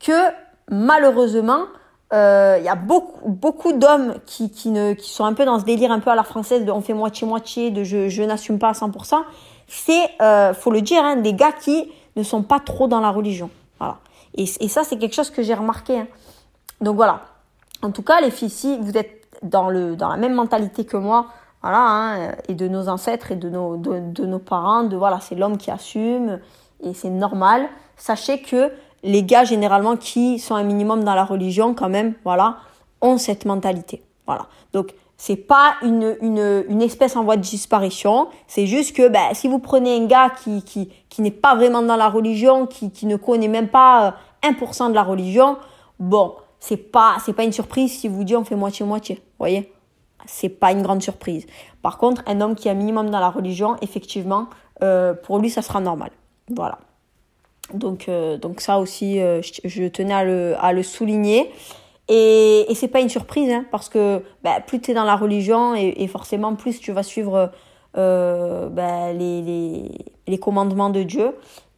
[0.00, 0.32] que
[0.68, 1.66] malheureusement,
[2.16, 5.64] euh, il y a beaucoup, beaucoup d'hommes qui, qui, qui sont un peu dans ce
[5.64, 8.70] délire un peu à la française de on fait moitié-moitié, de je, je n'assume pas
[8.70, 9.22] à 100%.
[9.68, 13.10] C'est, euh, faut le dire, hein, des gars qui ne sont pas trop dans la
[13.10, 13.50] religion.
[13.78, 13.98] Voilà.
[14.34, 16.00] Et, et ça, c'est quelque chose que j'ai remarqué.
[16.00, 16.06] Hein.
[16.80, 17.20] Donc voilà.
[17.82, 20.96] En tout cas, les filles, si vous êtes dans, le, dans la même mentalité que
[20.96, 21.26] moi,
[21.62, 25.20] voilà, hein, et de nos ancêtres et de nos, de, de nos parents, de voilà,
[25.20, 26.38] c'est l'homme qui assume
[26.82, 27.68] et c'est normal.
[27.96, 28.70] Sachez que
[29.06, 32.58] les gars, généralement, qui sont un minimum dans la religion, quand même, voilà,
[33.00, 34.02] ont cette mentalité.
[34.26, 34.46] Voilà.
[34.72, 38.28] Donc, c'est pas une, une, une, espèce en voie de disparition.
[38.48, 41.80] C'est juste que ben, si vous prenez un gars qui, qui, qui n'est pas vraiment
[41.80, 45.56] dans la religion, qui, qui ne connaît même pas 1% euh, de la religion,
[45.98, 49.14] bon, c'est pas, c'est pas une surprise si vous dit on fait moitié-moitié.
[49.14, 49.72] Vous voyez
[50.26, 51.46] C'est pas une grande surprise.
[51.80, 54.48] Par contre, un homme qui est un minimum dans la religion, effectivement,
[54.82, 56.10] euh, pour lui, ça sera normal.
[56.54, 56.78] Voilà.
[57.74, 61.50] Donc, euh, donc ça aussi, euh, je, tenais à le, souligner.
[62.08, 65.16] Et, et c'est pas une surprise, hein, parce que bah, plus tu es dans la
[65.16, 67.50] religion et, forcément plus tu vas suivre
[67.96, 71.34] euh, bah, les, commandements de Dieu.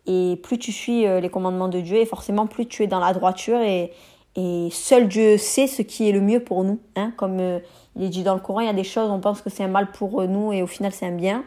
[0.06, 3.12] Et plus tu suis les commandements de Dieu, et forcément plus tu es dans la
[3.12, 3.60] droiture.
[3.60, 3.92] Et,
[4.70, 6.78] seul Dieu sait ce qui est le mieux pour nous.
[6.94, 7.40] Hein, comme
[7.96, 9.64] il est dit dans le Coran, il y a des choses, on pense que c'est
[9.64, 11.44] un mal pour nous et au final c'est un bien.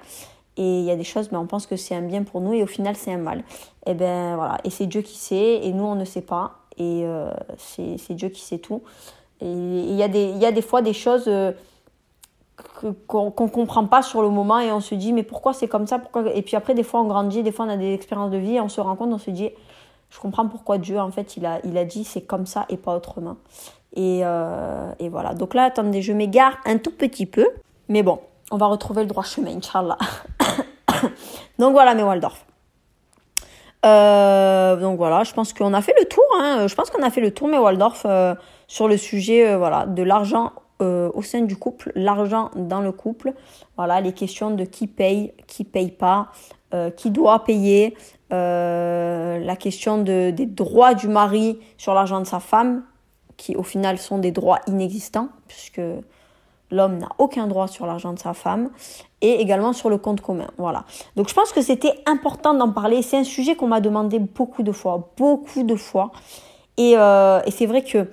[0.58, 2.54] Et il y a des choses, mais on pense que c'est un bien pour nous
[2.54, 3.44] et au final c'est un mal.
[3.86, 6.60] Et ben voilà, et c'est Dieu qui sait et nous on ne sait pas.
[6.78, 8.82] Et euh, c'est Dieu qui sait tout.
[9.40, 11.52] Et il y, a des, y a des fois des choses euh,
[13.08, 15.88] qu'on ne comprend pas sur le moment et on se dit mais pourquoi c'est comme
[15.88, 16.00] ça?
[16.00, 16.32] Pourquoi...
[16.34, 18.56] Et puis après des fois on grandit, des fois on a des expériences de vie
[18.56, 19.50] et on se rend compte, on se dit
[20.10, 22.78] je comprends pourquoi Dieu en fait il a, il a dit c'est comme ça et
[22.78, 23.38] pas autrement.
[23.96, 27.48] Et, euh, et voilà, donc là attendez, je m'égare un tout petit peu,
[27.90, 28.20] mais bon,
[28.52, 29.98] on va retrouver le droit chemin, Inch'Allah.
[31.60, 32.46] donc voilà mes Waldorf.
[33.86, 36.24] Euh, donc voilà, je pense qu'on a fait le tour.
[36.40, 36.68] Hein.
[36.68, 38.36] Je pense qu'on a fait le tour, mais Waldorf, euh,
[38.68, 43.34] sur le sujet euh, voilà, de l'argent au sein du couple, l'argent dans le couple.
[43.78, 46.30] Voilà, les questions de qui paye, qui paye pas,
[46.98, 47.96] qui doit payer,
[48.32, 52.82] la question de, des droits du mari sur l'argent de sa femme,
[53.38, 55.82] qui au final sont des droits inexistants, puisque
[56.72, 58.70] l'homme n'a aucun droit sur l'argent de sa femme
[59.22, 60.48] et également sur le compte commun.
[60.58, 60.86] Voilà.
[61.16, 63.02] Donc je pense que c'était important d'en parler.
[63.02, 66.12] C'est un sujet qu'on m'a demandé beaucoup de fois, beaucoup de fois.
[66.78, 68.08] Et, euh, c'est vrai que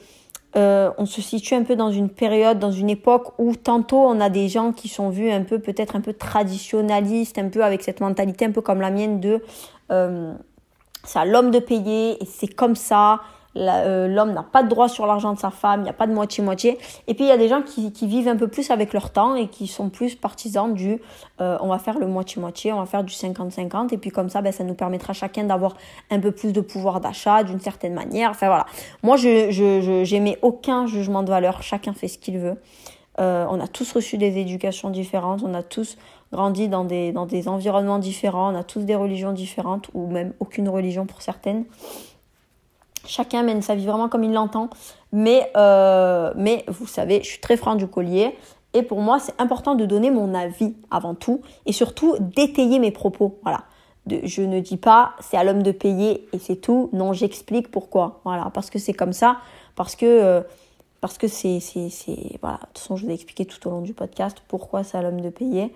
[0.57, 4.21] euh, on se situe un peu dans une période, dans une époque où tantôt on
[4.21, 7.83] a des gens qui sont vus un peu peut-être un peu traditionnalistes, un peu avec
[7.83, 9.43] cette mentalité un peu comme la mienne de
[9.93, 10.33] euh,
[11.27, 13.21] l'homme de payer et c'est comme ça
[13.59, 16.13] l'homme n'a pas de droit sur l'argent de sa femme, il n'y a pas de
[16.13, 16.79] moitié-moitié.
[17.07, 19.35] Et puis il y a des gens qui, vivent un peu plus avec leur temps
[19.35, 21.01] et qui sont plus partisans du
[21.41, 24.41] euh, on va faire le moitié-moitié, on va faire du 50-50 et puis comme ça
[24.41, 25.77] ben, ça nous permettra chacun d'avoir
[26.11, 28.31] un peu plus de pouvoir d'achat d'une certaine manière.
[28.31, 28.67] Enfin voilà.
[29.03, 32.57] Moi je je, j'aimais aucun jugement de valeur, chacun fait ce qu'il veut.
[33.21, 35.97] Euh, on a tous reçu des éducations différentes, on a tous
[36.33, 40.35] grandi dans des, dans des environnements différents, on a tous des religions différentes ou même
[40.39, 41.65] aucune religion pour certaines.
[43.09, 44.69] Chacun mène sa vie vraiment comme il l'entend.
[45.13, 48.37] Mais, euh, mais vous savez, je suis très franc du collier.
[48.75, 51.41] Et pour moi, c'est important de donner mon avis avant tout.
[51.65, 53.39] Et surtout, d'étayer mes propos.
[53.43, 53.65] Voilà.
[54.23, 56.91] Je ne dis pas c'est à l'homme de payer et c'est tout.
[56.93, 58.21] Non, j'explique pourquoi.
[58.25, 58.51] Voilà.
[58.53, 59.39] Parce que c'est comme ça.
[59.75, 60.07] Parce que.
[60.07, 60.43] Euh,
[61.01, 61.61] parce que c'est,
[62.41, 64.99] voilà, de toute façon, je vous ai expliqué tout au long du podcast pourquoi c'est
[64.99, 65.73] à l'homme de payer.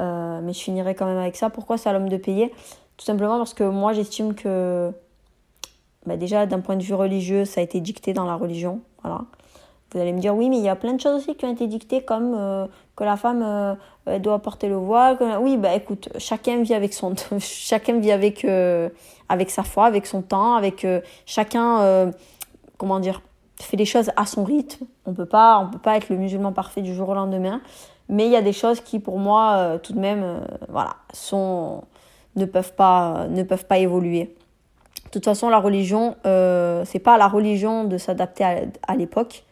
[0.00, 1.48] Euh, mais je finirai quand même avec ça.
[1.48, 2.52] Pourquoi c'est à l'homme de payer?
[2.98, 4.92] Tout simplement parce que moi, j'estime que
[6.06, 8.80] bah déjà d'un point de vue religieux, ça a été dicté dans la religion.
[9.02, 9.22] Voilà.
[9.92, 11.52] Vous allez me dire oui, mais il y a plein de choses aussi qui ont
[11.52, 15.16] été dictées comme euh, que la femme euh, doit porter le voile.
[15.40, 18.88] Oui, bah écoute, chacun vit avec son, chacun vit avec euh,
[19.28, 20.86] avec sa foi, avec son temps, avec
[21.24, 22.12] chacun,
[22.78, 23.22] comment dire,
[23.60, 24.86] fait les choses à son rythme.
[25.04, 27.60] On peut pas, on peut pas être le musulman parfait du jour au lendemain.
[28.08, 31.82] Mais il y a des choses qui, pour moi, tout de même, voilà, sont
[32.36, 34.36] ne peuvent pas ne peuvent pas évoluer.
[35.06, 38.44] De toute façon, la religion, euh, c'est pas la religion de s'adapter
[38.86, 39.44] à, l'époque,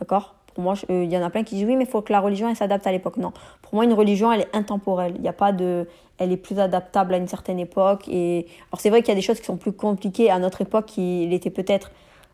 [0.00, 0.34] d'accord?
[0.54, 2.20] Pour moi, il y en a plein qui disent oui, mais il faut que la
[2.20, 3.16] religion elle s'adapte à l'époque.
[3.16, 3.32] Non,
[3.62, 5.14] pour moi, une religion, elle est intemporelle.
[5.18, 5.88] Il a pas de,
[6.18, 8.06] elle est plus adaptable à une certaine époque.
[8.08, 10.60] Et alors, c'est vrai qu'il y a des choses qui sont plus compliquées à notre
[10.60, 11.90] époque, qu'il était peut-être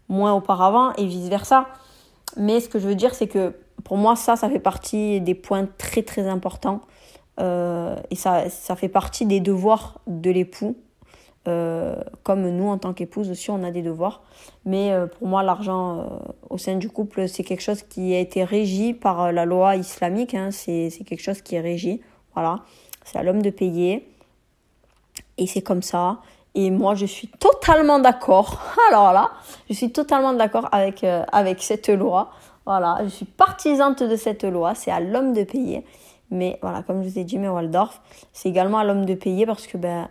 [0.09, 1.67] moins auparavant, et vice versa.
[2.37, 3.55] Mais ce que je veux dire, c'est que
[3.85, 6.81] pour moi, ça, ça fait partie des points très très importants.
[7.41, 10.77] Euh, et ça, ça fait partie des devoirs de l'époux
[11.47, 14.23] euh, comme nous, en tant qu'épouse aussi, on a des devoirs.
[14.65, 16.03] Mais euh, pour moi, l'argent euh,
[16.51, 20.35] au sein du couple, c'est quelque chose qui a été régi par la loi islamique.
[20.35, 20.51] Hein.
[20.51, 22.01] C'est quelque chose qui est régi.
[22.35, 22.61] Voilà.
[23.05, 24.09] C'est à l'homme de payer.
[25.39, 26.19] Et c'est comme ça.
[26.55, 28.61] Et moi, je suis totalement d'accord.
[28.91, 29.31] Alors là,
[29.71, 32.31] je suis totalement d'accord avec, avec cette loi.
[32.67, 34.75] Voilà, je suis partisante de cette loi.
[34.75, 35.85] C'est à l'homme de payer.
[36.31, 39.47] Mais voilà, comme je vous ai dit, mais Waldorf, c'est également à l'homme de payer
[39.47, 40.09] parce que ben,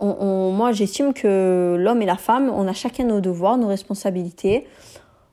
[0.00, 4.66] moi, j'estime que l'homme et la femme, on a chacun nos devoirs, nos responsabilités.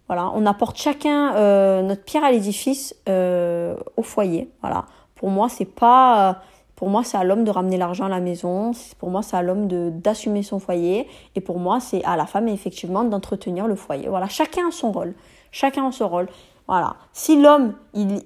[0.07, 4.49] Voilà, on apporte chacun euh, notre pierre à l'édifice euh, au foyer.
[4.61, 4.85] Voilà,
[5.15, 6.41] pour moi, c'est pas,
[6.75, 8.71] pour moi, c'est à l'homme de ramener l'argent à la maison.
[8.99, 11.07] Pour moi, c'est à l'homme de d'assumer son foyer.
[11.35, 14.09] Et pour moi, c'est à la femme effectivement d'entretenir le foyer.
[14.09, 15.13] Voilà, chacun son rôle.
[15.51, 16.27] Chacun a son rôle.
[16.67, 16.95] Voilà.
[17.11, 18.21] Si l'homme, il,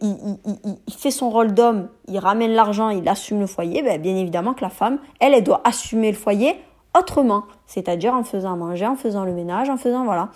[0.96, 4.62] fait son rôle d'homme, il ramène l'argent, il assume le foyer, ben, bien évidemment que
[4.62, 6.56] la femme, elle, elle doit assumer le foyer
[6.98, 7.44] autrement.
[7.66, 10.30] C'est-à-dire en faisant manger, en faisant le ménage, en faisant, voilà.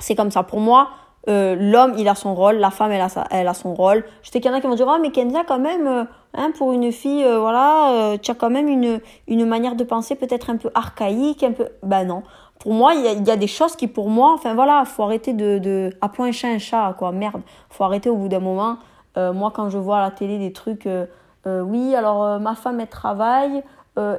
[0.00, 0.42] C'est comme ça.
[0.42, 0.88] Pour moi,
[1.28, 4.04] euh, l'homme, il a son rôle, la femme, elle a, sa, elle a son rôle.
[4.22, 6.04] Je sais qu'il y en a qui vont dire, oh, mais Kenza, quand même, euh,
[6.34, 10.14] hein, pour une fille, euh, voilà, tu as quand même une, une manière de penser
[10.14, 11.68] peut-être un peu archaïque, un peu...
[11.82, 12.22] Ben non
[12.66, 15.58] pour moi, il y a, des choses qui, pour moi, enfin voilà, faut arrêter de,
[15.58, 17.42] de appelons un chat un chat, quoi, merde.
[17.70, 18.78] Faut arrêter au bout d'un moment.
[19.16, 21.06] Euh, moi, quand je vois à la télé des trucs, euh,
[21.46, 23.62] euh, oui, alors ma femme elle travaille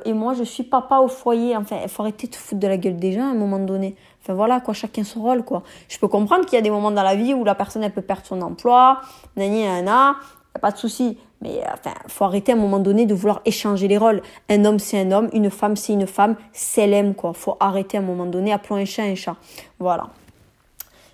[0.05, 1.57] et moi je suis papa au foyer.
[1.57, 3.97] Enfin, il faut arrêter de foutre de la gueule des gens à un moment donné.
[4.23, 5.63] Enfin voilà, quoi, chacun son rôle, quoi.
[5.89, 7.91] Je peux comprendre qu'il y a des moments dans la vie où la personne elle
[7.91, 9.01] peut perdre son emploi,
[9.35, 11.17] nani, nana, y a pas de souci.
[11.41, 14.21] Mais enfin, faut arrêter à un moment donné de vouloir échanger les rôles.
[14.49, 17.33] Un homme, c'est un homme, une femme, c'est une femme, c'est l'aime, quoi.
[17.33, 19.35] Faut arrêter à un moment donné, appelons un chat un chat.
[19.79, 20.07] Voilà.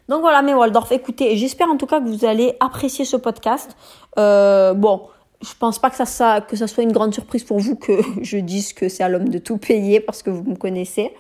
[0.09, 3.75] Donc voilà, mes Waldorf, écoutez, j'espère en tout cas que vous allez apprécier ce podcast.
[4.17, 5.03] Euh, bon,
[5.41, 7.99] je pense pas que ça, ça, que ça soit une grande surprise pour vous que
[8.21, 11.13] je dise que c'est à l'homme de tout payer parce que vous me connaissez.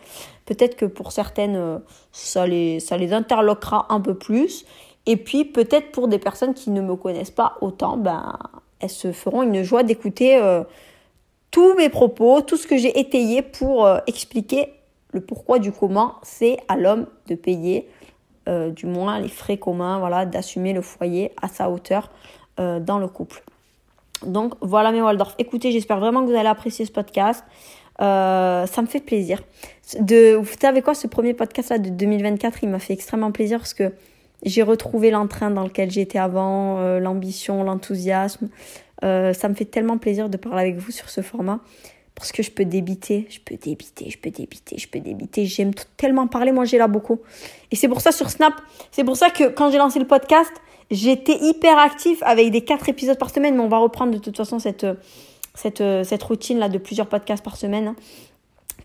[0.45, 1.79] Peut-être que pour certaines, euh,
[2.11, 4.65] ça les, ça les interloquera un peu plus.
[5.05, 8.37] Et puis peut-être pour des personnes qui ne me connaissent pas autant, ben
[8.79, 10.63] elles se feront une joie d'écouter euh,
[11.51, 14.73] tous mes propos, tout ce que j'ai étayé pour euh, expliquer
[15.11, 16.15] le pourquoi du comment.
[16.23, 17.87] C'est à l'homme de payer,
[18.49, 22.09] euh, du moins les frais communs, voilà, d'assumer le foyer à sa hauteur
[22.57, 23.43] dans le couple.
[24.23, 25.33] Donc voilà mes Waldorf.
[25.39, 27.43] Écoutez, j'espère vraiment que vous allez apprécier ce podcast.
[27.97, 29.41] Ça me fait plaisir.
[29.97, 33.73] Vous savez quoi, ce premier podcast là de 2024, il m'a fait extrêmement plaisir parce
[33.73, 33.91] que
[34.43, 38.49] j'ai retrouvé l'entrain dans lequel j'étais avant, euh, l'ambition, l'enthousiasme.
[39.03, 41.59] Euh, ça me fait tellement plaisir de parler avec vous sur ce format
[42.15, 45.45] parce que je peux débiter, je peux débiter, je peux débiter, je peux débiter.
[45.45, 47.19] J'aime tellement parler, moi j'ai là beaucoup.
[47.71, 48.53] Et c'est pour ça sur Snap,
[48.91, 50.51] c'est pour ça que quand j'ai lancé le podcast,
[50.91, 54.37] j'étais hyper actif avec des quatre épisodes par semaine, mais on va reprendre de toute
[54.37, 54.85] façon cette,
[55.55, 57.87] cette, cette routine là de plusieurs podcasts par semaine.
[57.87, 57.95] Hein.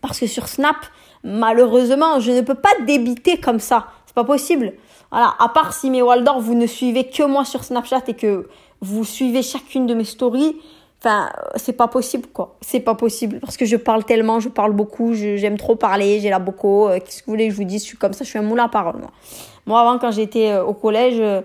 [0.01, 0.77] Parce que sur Snap,
[1.23, 3.87] malheureusement, je ne peux pas débiter comme ça.
[4.05, 4.73] C'est pas possible.
[5.11, 8.47] Voilà, à part si mes Waldorf, vous ne suivez que moi sur Snapchat et que
[8.81, 10.55] vous suivez chacune de mes stories,
[11.01, 12.55] enfin, c'est pas possible, quoi.
[12.61, 13.39] C'est pas possible.
[13.39, 16.85] Parce que je parle tellement, je parle beaucoup, j'aime trop parler, j'ai la beaucoup.
[16.85, 17.81] Euh, Qu'est-ce que vous voulez que je vous dise?
[17.81, 19.11] Je suis comme ça, je suis un moulin à parole, moi.
[19.65, 21.41] Moi, avant, quand j'étais euh, au collège, euh,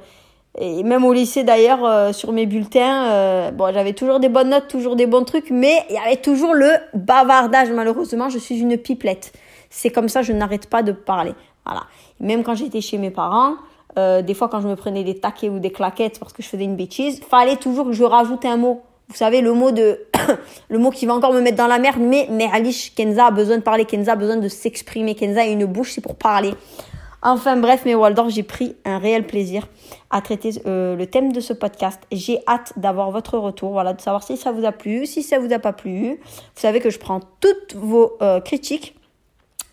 [0.57, 4.95] et même au lycée d'ailleurs, sur mes bulletins, bon, j'avais toujours des bonnes notes, toujours
[4.95, 7.73] des bons trucs, mais il y avait toujours le bavardage.
[7.73, 9.33] Malheureusement, je suis une pipelette.
[9.77, 11.35] C'est comme ça, je n'arrête pas de parler.
[11.67, 11.83] Voilà.
[12.21, 13.57] Même quand j'étais chez mes parents,
[13.99, 16.49] euh, des fois quand je me prenais des taquets ou des claquettes parce que je
[16.49, 18.83] faisais une bêtise, fallait toujours que je rajoute un mot.
[19.09, 20.07] Vous savez, le mot de,
[20.69, 23.31] le mot qui va encore me mettre dans la merde, mais, mais Alice, Kenza a
[23.33, 26.55] besoin de parler, Kenza a besoin de s'exprimer, Kenza a une bouche, c'est pour parler.
[27.21, 29.67] Enfin bref, mes Waldorf, j'ai pris un réel plaisir
[30.11, 32.01] à traiter euh, le thème de ce podcast.
[32.13, 35.41] J'ai hâte d'avoir votre retour, voilà, de savoir si ça vous a plu, si ça
[35.41, 36.21] vous a pas plu.
[36.21, 38.95] Vous savez que je prends toutes vos euh, critiques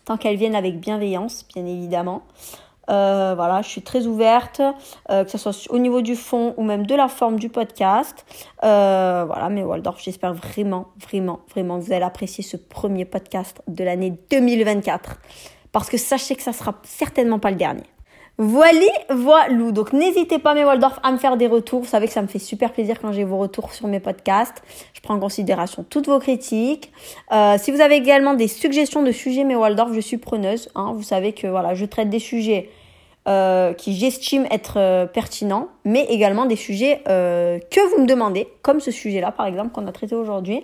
[0.04, 2.22] tant qu'elles viennent avec bienveillance, bien évidemment.
[2.90, 4.60] Euh, voilà, je suis très ouverte,
[5.10, 8.26] euh, que ce soit au niveau du fond ou même de la forme du podcast.
[8.64, 13.62] Euh, voilà, mais Waldorf, j'espère vraiment, vraiment, vraiment que vous allez apprécier ce premier podcast
[13.68, 15.20] de l'année 2024.
[15.70, 17.84] Parce que sachez que ça sera certainement pas le dernier.
[18.38, 19.72] Voilà, voilou.
[19.72, 21.80] Donc n'hésitez pas, mes Waldorf, à me faire des retours.
[21.80, 24.62] Vous savez que ça me fait super plaisir quand j'ai vos retours sur mes podcasts.
[24.94, 26.90] Je prends en considération toutes vos critiques.
[27.30, 30.70] Euh, si vous avez également des suggestions de sujets, mes Waldorf, je suis preneuse.
[30.74, 30.92] Hein.
[30.94, 32.70] Vous savez que voilà, je traite des sujets
[33.28, 38.80] euh, qui j'estime être euh, pertinents, mais également des sujets que vous me demandez, comme
[38.80, 40.62] ce sujet-là, par exemple, qu'on a traité aujourd'hui.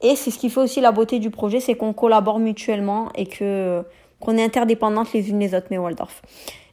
[0.00, 3.26] Et c'est ce qui fait aussi la beauté du projet, c'est qu'on collabore mutuellement et
[3.26, 3.84] que
[4.18, 6.22] qu'on est interdépendantes les unes les autres, mes Waldorf.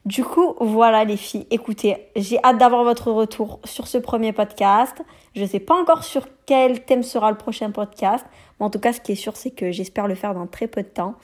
[0.06, 1.46] Du coup, voilà les filles.
[1.52, 4.96] Écoutez, j'ai hâte d'avoir votre retour sur ce premier podcast.
[5.36, 8.26] Je ne sais pas encore sur quel thème sera le prochain podcast.
[8.60, 10.68] Mais en tout cas, ce qui est sûr, c'est que j'espère le faire dans très
[10.68, 11.16] peu de temps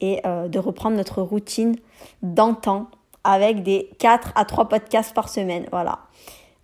[0.00, 1.76] et euh, de reprendre notre routine
[2.22, 2.88] d'antan
[3.24, 5.66] avec des 4 à 3 podcasts par semaine.
[5.72, 6.00] Voilà.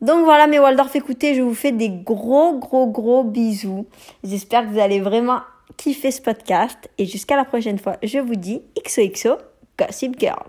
[0.00, 3.86] Donc voilà mes Waldorf, écoutez, je vous fais des gros gros gros bisous.
[4.22, 5.40] J'espère que vous allez vraiment
[5.76, 9.38] kiffé ce podcast et jusqu'à la prochaine fois, je vous dis XOXO
[9.78, 10.44] Gossip Girl.